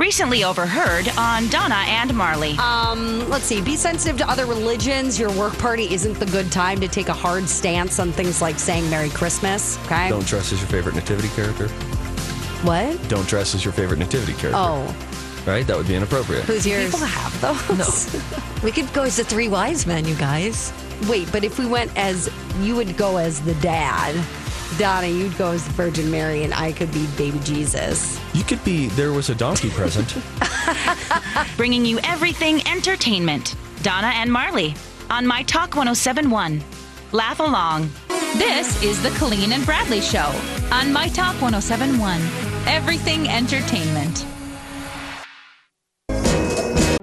[0.00, 2.56] Recently overheard on Donna and Marley.
[2.56, 3.60] Um, let's see.
[3.60, 5.20] Be sensitive to other religions.
[5.20, 8.58] Your work party isn't the good time to take a hard stance on things like
[8.58, 9.76] saying Merry Christmas.
[9.84, 10.08] Okay.
[10.08, 11.68] Don't dress as your favorite nativity character.
[12.64, 12.98] What?
[13.10, 14.58] Don't dress as your favorite nativity character.
[14.58, 14.96] Oh,
[15.46, 15.66] Right?
[15.66, 16.44] That would be inappropriate.
[16.44, 16.86] who's yours?
[16.92, 17.40] People have
[17.76, 18.62] those.
[18.62, 20.72] we could go as the three wise men, you guys.
[21.10, 24.14] Wait, but if we went as you would go as the dad,
[24.80, 28.18] Donna, you'd go as the Virgin Mary, and I could be baby Jesus.
[28.32, 30.16] You could be there was a donkey present.
[31.58, 33.56] Bringing you everything entertainment.
[33.82, 34.74] Donna and Marley
[35.10, 36.64] on My Talk 1071.
[37.12, 37.90] Laugh along.
[38.38, 40.34] This is the Colleen and Bradley Show
[40.72, 42.18] on My Talk 1071.
[42.66, 44.24] Everything entertainment.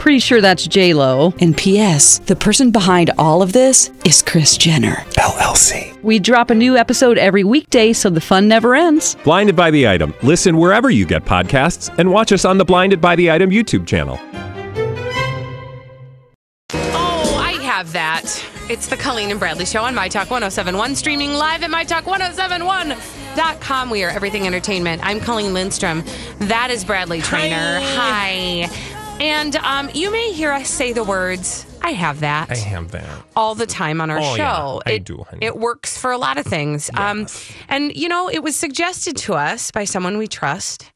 [0.00, 1.34] Pretty sure that's J Lo.
[1.40, 2.20] And P.S.
[2.20, 4.94] The person behind all of this is Kris Jenner.
[5.18, 6.02] LLC.
[6.02, 9.14] We drop a new episode every weekday, so the fun never ends.
[9.24, 10.14] Blinded by the item.
[10.22, 13.86] Listen wherever you get podcasts, and watch us on the Blinded by the Item YouTube
[13.86, 14.18] channel.
[16.72, 18.42] Oh, I have that.
[18.70, 23.90] It's the Colleen and Bradley Show on My Talk 1071, streaming live at MyTalk1071.com.
[23.90, 25.02] We are everything entertainment.
[25.04, 26.04] I'm Colleen Lindstrom.
[26.38, 27.80] That is Bradley Traynor.
[27.82, 28.70] Hi.
[29.20, 32.50] And um, you may hear us say the words, I have that.
[32.50, 33.06] I have that.
[33.36, 34.82] all the time on our Oh, show.
[34.86, 35.44] yeah, I it, do, honey.
[35.44, 36.90] It works for a lot of things.
[36.94, 37.26] Um,
[37.68, 40.90] and, you know, it was suggested to us by someone we trust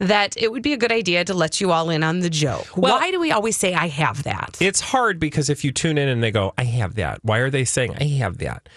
[0.00, 2.64] that it would be a good idea to let you all in on the joke.
[2.76, 4.56] Why do we always say, I have that?
[4.60, 7.50] It's hard because if you tune in and they go, I have that, why are
[7.50, 8.68] they saying, I have that?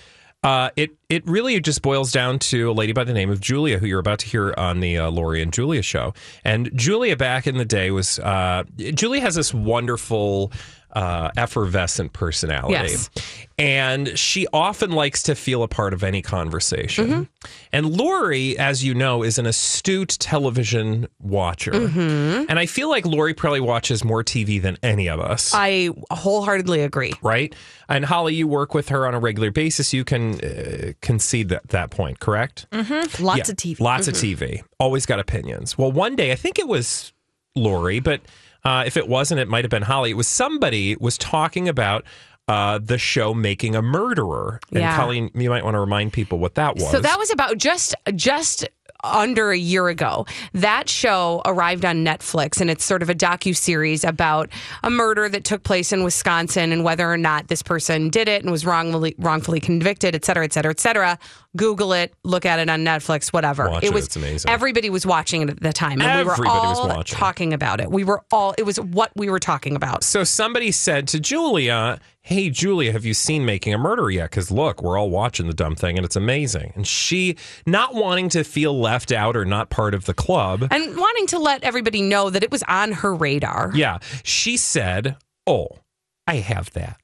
[0.44, 3.78] Uh, it it really just boils down to a lady by the name of Julia,
[3.78, 6.16] who you're about to hear on the uh, Lori and Julia show.
[6.44, 10.52] And Julia, back in the day, was uh, Julia has this wonderful,
[10.94, 13.10] uh, effervescent personality, Yes.
[13.58, 17.08] and she often likes to feel a part of any conversation.
[17.08, 17.24] Mm-hmm.
[17.72, 22.46] And Lori, as you know, is an astute television watcher, Mm-hmm.
[22.50, 25.52] and I feel like Lori probably watches more TV than any of us.
[25.54, 27.14] I wholeheartedly agree.
[27.22, 27.56] Right.
[27.90, 29.94] And Holly, you work with her on a regular basis.
[29.94, 32.68] You can uh, concede that, that point, correct?
[32.72, 33.24] Mm-hmm.
[33.24, 33.80] Lots Yeah, of TV.
[33.80, 34.44] Lots of Mm-hmm.
[34.44, 34.64] TV.
[34.80, 35.78] Always got opinions.
[35.78, 37.12] Well, one day, I think it was
[37.56, 38.22] Lori, but
[38.64, 40.12] uh, if it wasn't, it might have been Holly.
[40.12, 42.06] It was somebody was talking about
[42.48, 44.60] uh, the show Making a Murderer.
[44.72, 44.96] And Yeah.
[44.98, 46.90] Colleen, you might want to remind people what that was.
[46.92, 48.68] So that was about just just
[49.04, 50.26] under a year ago.
[50.54, 54.50] That show arrived on Netflix and it's sort of a docu series about
[54.84, 58.44] a murder that took place in Wisconsin and whether or not this person did it
[58.44, 61.20] and was wrongfully wrongfully convicted, et cetera, et cetera, et cetera.
[61.58, 63.70] Google it, look at it on Netflix, whatever.
[63.70, 64.50] Watch it it, was it's amazing.
[64.50, 67.18] Everybody was watching it at the time, and we Everybody were was all watching.
[67.18, 67.92] talking about it.
[67.92, 68.56] We were all.
[68.58, 70.04] It was what we were talking about.
[70.06, 74.30] So somebody said to Julia, Hey, Julia, have you seen Making a Murder yet?
[74.30, 76.72] Because look, we're all watching the dumb thing and it's amazing.
[76.76, 80.96] And she, not wanting to feel left out or not part of the club, and
[80.98, 83.72] wanting to let everybody know that it was on her radar.
[83.74, 85.18] yeah, she said,
[85.48, 85.80] Oh,
[86.28, 86.98] I have that.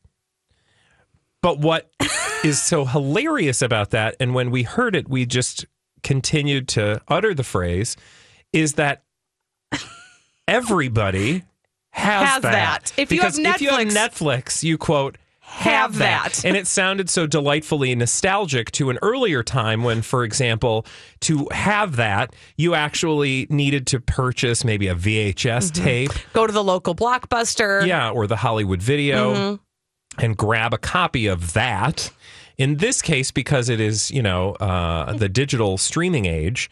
[1.41, 1.89] But what
[2.43, 5.65] is so hilarious about that, and when we heard it, we just
[6.03, 7.97] continued to utter the phrase,
[8.53, 9.03] is that
[10.47, 11.43] everybody
[11.97, 12.93] has, Has that.
[12.97, 16.33] If you have because if you have Netflix- Netflix, you quote, have, Have that.
[16.33, 16.45] that.
[16.45, 20.85] And it sounded so delightfully nostalgic to an earlier time when, for example,
[21.21, 26.11] to have that, you actually needed to purchase maybe a VHS tape.
[26.33, 27.85] Go to the local blockbuster.
[27.87, 29.59] Yeah, or the Hollywood video Mhm.
[30.17, 32.11] and grab a copy of that.
[32.57, 36.69] In this case, because it is, you know, uh, the digital streaming age,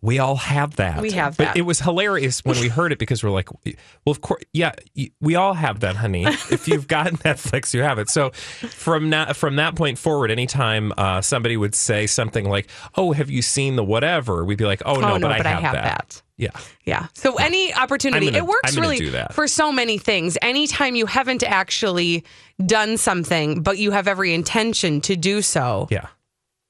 [0.00, 1.00] we all have that.
[1.02, 1.48] We have that.
[1.48, 3.72] but it was hilarious when we heard it because we're like, well,
[4.06, 4.72] of course, yeah,
[5.20, 6.24] we all have that, honey.
[6.26, 8.08] if you've got Netflix, you have it.
[8.08, 13.12] So from that from that point forward, anytime uh, somebody would say something like, "Oh,
[13.12, 15.50] have you seen the whatever?" We'd be like, "Oh no, Oh, no, but, but I
[15.50, 15.84] I have, have that.
[16.08, 16.22] that.
[16.36, 16.50] Yeah.
[16.84, 17.06] Yeah.
[17.14, 20.38] So any opportunity, gonna- it works really for so many things.
[20.40, 22.24] Anytime you haven't actually
[22.64, 25.88] done something, but you have every intention to do so.
[25.90, 26.06] Yeah.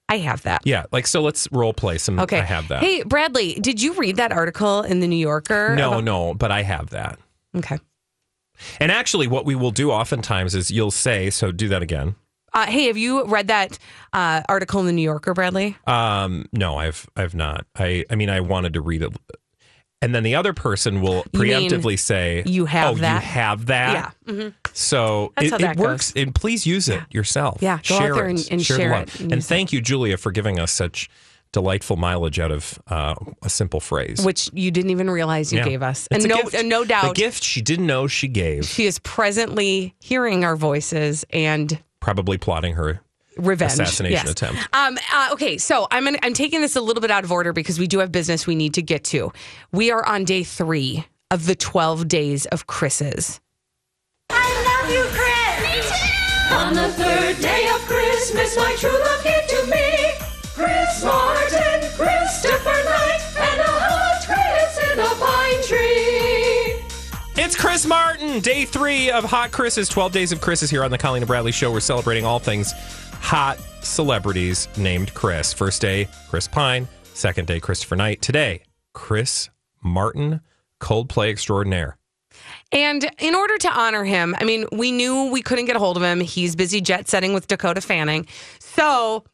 [0.08, 0.62] I have that.
[0.64, 1.20] Yeah, like so.
[1.20, 2.18] Let's role play some.
[2.20, 2.38] Okay.
[2.40, 2.82] I have that.
[2.82, 5.74] Hey, Bradley, did you read that article in the New Yorker?
[5.76, 7.18] no, about- no, but I have that.
[7.56, 7.78] Okay.
[8.80, 12.16] And actually, what we will do oftentimes is you'll say, so do that again.
[12.52, 13.78] Uh, hey, have you read that
[14.12, 15.76] uh, article in the New Yorker, Bradley?
[15.86, 17.66] Um, no, I've I've not.
[17.76, 19.12] I I mean, I wanted to read it,
[20.00, 23.66] and then the other person will You preemptively say, you have oh, that?" you have
[23.66, 24.32] that." Yeah.
[24.32, 24.54] Mhm.
[24.72, 26.12] So That's it, it works.
[26.16, 27.58] And please use it yourself.
[27.60, 28.30] Yeah, go out share there it.
[28.30, 31.08] and- and the share it and And thank you, Julia, for giving us such
[31.52, 34.22] delightful mileage out of uh, a simple phrase.
[34.24, 35.64] Which you didn't even realize you Yeah.
[35.64, 36.06] gave us.
[36.10, 38.66] It's and no, and no the doubt, gift she didn't know she gave.
[38.66, 43.00] she is presently hearing our voices and Probably plotting her
[43.38, 44.30] revenge assassination Yes.
[44.30, 44.60] attempt.
[44.74, 47.52] Um, uh, okay, so I'm gonna, I'm taking this a little bit out of order
[47.54, 49.32] because we do have business we need to get to.
[49.72, 53.40] We are on day three of the 12 days of Chris's.
[54.88, 55.92] I love you, Chris.
[56.50, 60.12] On the third day of Christmas, my true love gave to me
[60.54, 67.44] Chris Martin, Christopher Knight, and a hot Chris in a pine tree.
[67.44, 70.90] It's Chris Martin, day three of Hot Chris's 12 Days of Chris is here on
[70.90, 71.70] the Colleen and Bradley Show.
[71.70, 72.72] We're celebrating all things
[73.20, 75.52] hot celebrities named Chris.
[75.52, 76.88] First day, Chris Pine.
[77.12, 78.22] Second day, Christopher Knight.
[78.22, 78.62] Today,
[78.94, 79.50] Chris
[79.82, 80.40] Martin,
[80.80, 81.98] Coldplay extraordinaire.
[82.72, 85.96] And in order to honor him, I mean, we knew we couldn't get a hold
[85.96, 86.20] of him.
[86.20, 88.26] He's busy jet setting with Dakota Fanning.
[88.58, 89.24] So,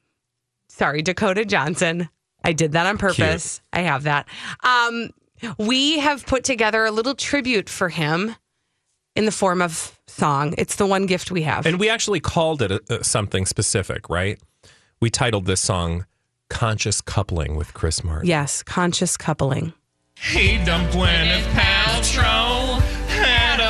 [0.68, 2.08] sorry, Dakota Johnson.
[2.44, 3.60] I did that on purpose.
[3.72, 4.28] I have that.
[4.62, 5.10] Um,
[5.58, 8.36] we have put together a little tribute for him
[9.16, 10.54] in the form of song.
[10.58, 11.66] It's the one gift we have.
[11.66, 14.38] And we actually called it a, a- something specific, right?
[15.00, 16.06] We titled this song
[16.50, 18.28] Conscious Coupling with Chris Martin.
[18.28, 19.72] yes, conscious coupling.
[20.20, 22.53] He dumped Gwyneth Paltrow.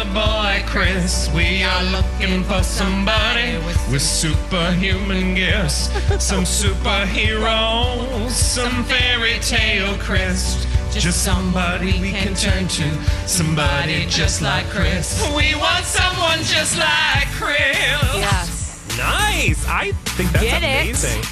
[0.05, 1.31] Had boy, Chris.
[1.35, 3.57] We are looking for somebody
[3.91, 5.89] with superhuman gifts.
[6.25, 10.67] Some superheroes, some fairy tale Chris.
[10.93, 13.05] Just somebody we can turn to.
[13.27, 15.21] Somebody just like Chris.
[15.37, 17.77] We want someone just like Chris.
[18.15, 18.87] Yes.
[18.97, 19.67] Nice.
[19.67, 20.83] I think that's Get it?
[20.83, 21.23] amazing.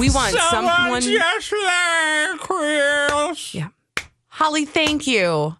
[0.00, 1.00] We want someone.
[1.02, 3.54] just like Chris.
[3.54, 3.68] Yeah.
[4.28, 5.56] Holly, thank you.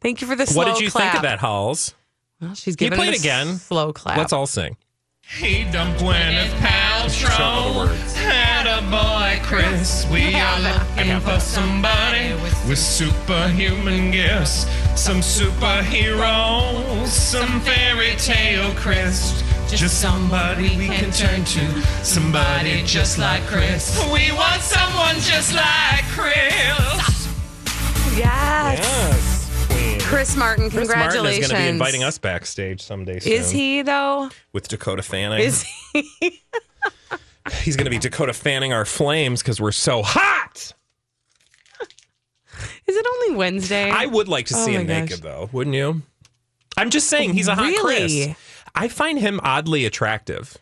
[0.00, 1.12] Thank you for the slow What did you clap.
[1.12, 1.94] think of that, Halls?
[2.40, 3.56] Well, she's Can you giving play him it a again?
[3.56, 4.16] Slow clap.
[4.16, 4.76] Let's all sing.
[5.38, 8.14] He dumped Gwyneth Don't know the Paltrow.
[8.14, 10.06] Had a boy, Chris.
[10.10, 12.32] We are looking for somebody
[12.68, 14.66] with superhuman gifts.
[14.96, 19.42] Some superheroes, some fairy tale Chris.
[19.68, 21.82] Just somebody we can turn to.
[22.02, 23.98] Somebody just like Chris.
[24.12, 27.28] We want someone just like Chris.
[28.16, 28.78] Yes.
[28.78, 29.37] Yes.
[30.08, 31.44] Chris Martin, Chris Martin congratulations.
[31.44, 33.32] is going to be inviting us backstage someday soon.
[33.32, 34.30] Is he though?
[34.52, 35.40] With Dakota Fanning.
[35.40, 36.42] Is he?
[37.62, 40.72] He's going to be Dakota Fanning our flames because we're so hot.
[42.86, 43.90] Is it only Wednesday?
[43.90, 45.00] I would like to Oh see my him gosh.
[45.10, 46.02] naked, though, wouldn't you?
[46.76, 48.24] I'm just saying, he's a hot Really?
[48.26, 48.36] Chris.
[48.74, 50.56] I find him oddly attractive.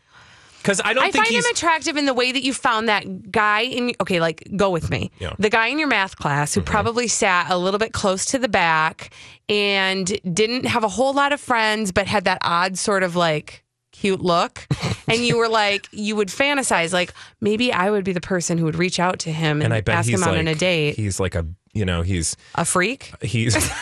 [0.67, 1.47] Because I don't I think find he's.
[1.47, 3.93] him attractive in the way that you found that guy in.
[4.01, 5.13] Okay, like go with me.
[5.21, 5.33] Yeah.
[5.39, 6.71] The guy in your math class who mm-hmm.
[6.71, 9.11] probably sat a little bit close to the back
[9.49, 13.63] and didn't have a whole lot of friends, but had that odd sort of like
[13.93, 14.67] cute look.
[15.07, 18.65] and you were like, you would fantasize like maybe I would be the person who
[18.65, 20.97] would reach out to him and, and ask him out like on a date.
[20.97, 23.13] He's like a you know he's a freak.
[23.23, 23.55] He's.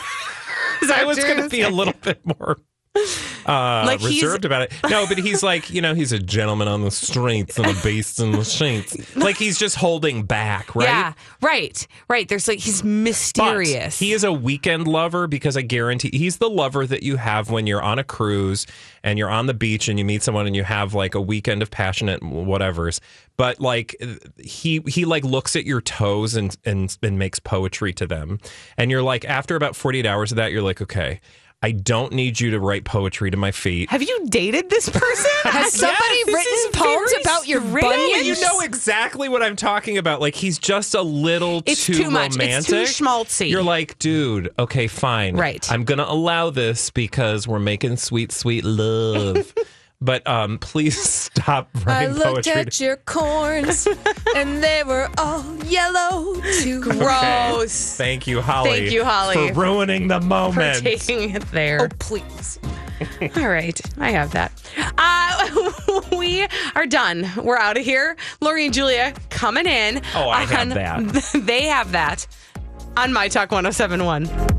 [0.93, 2.59] I was going to be a little bit more
[3.47, 4.73] uh, Like reserved about it.
[4.89, 8.21] No, but he's like, you know, he's a gentleman on the streets and a beast
[8.21, 9.17] in the sheets.
[9.17, 10.87] Like he's just holding back, right?
[10.87, 12.29] Yeah, right, right.
[12.29, 13.99] There's like he's mysterious.
[13.99, 17.51] But he is a weekend lover because I guarantee he's the lover that you have
[17.51, 18.67] when you're on a cruise
[19.03, 21.63] and you're on the beach and you meet someone and you have like a weekend
[21.63, 23.01] of passionate whatevers.
[23.37, 23.97] But like
[24.39, 28.39] he he like looks at your toes and and and makes poetry to them.
[28.79, 31.21] And you're like after about 48 hours of that you're like, "Okay,
[31.63, 35.31] I don't need you to write poetry to my feet." Have you dated this person?
[35.45, 36.35] Has somebody Yes,
[36.73, 37.81] written poems about your strange.
[37.81, 38.27] bunions?
[38.27, 40.21] You know exactly what I'm talking about.
[40.21, 42.29] Like he's just a little It's too, too much.
[42.29, 42.69] It's romantic.
[42.71, 43.49] too schmaltzy.
[43.51, 45.37] You're like, dude, okay, fine.
[45.37, 45.71] Right.
[45.73, 49.55] I'm gonna allow this because we're making sweet, sweet love.
[50.05, 52.53] but um, please stop writing I looked poetry.
[52.53, 53.89] at your corns
[54.37, 56.81] and they were all yellow too.
[56.81, 57.99] Gross.
[57.99, 58.05] Okay.
[58.05, 58.71] Thank you, Holly.
[58.71, 59.49] Thank you, Holly.
[59.49, 60.77] for ruining the moment.
[60.79, 61.83] For taking it there.
[61.83, 62.59] Oh, please.
[63.37, 64.53] All right, I have that.
[64.97, 65.73] Uh,
[66.17, 66.47] we
[66.77, 67.29] are done.
[67.43, 68.17] We're out of here.
[68.41, 70.01] Lori and Julia coming in.
[70.15, 71.31] Oh, I have on- that.
[71.35, 72.27] They have that
[72.97, 74.54] on My Talk 1071.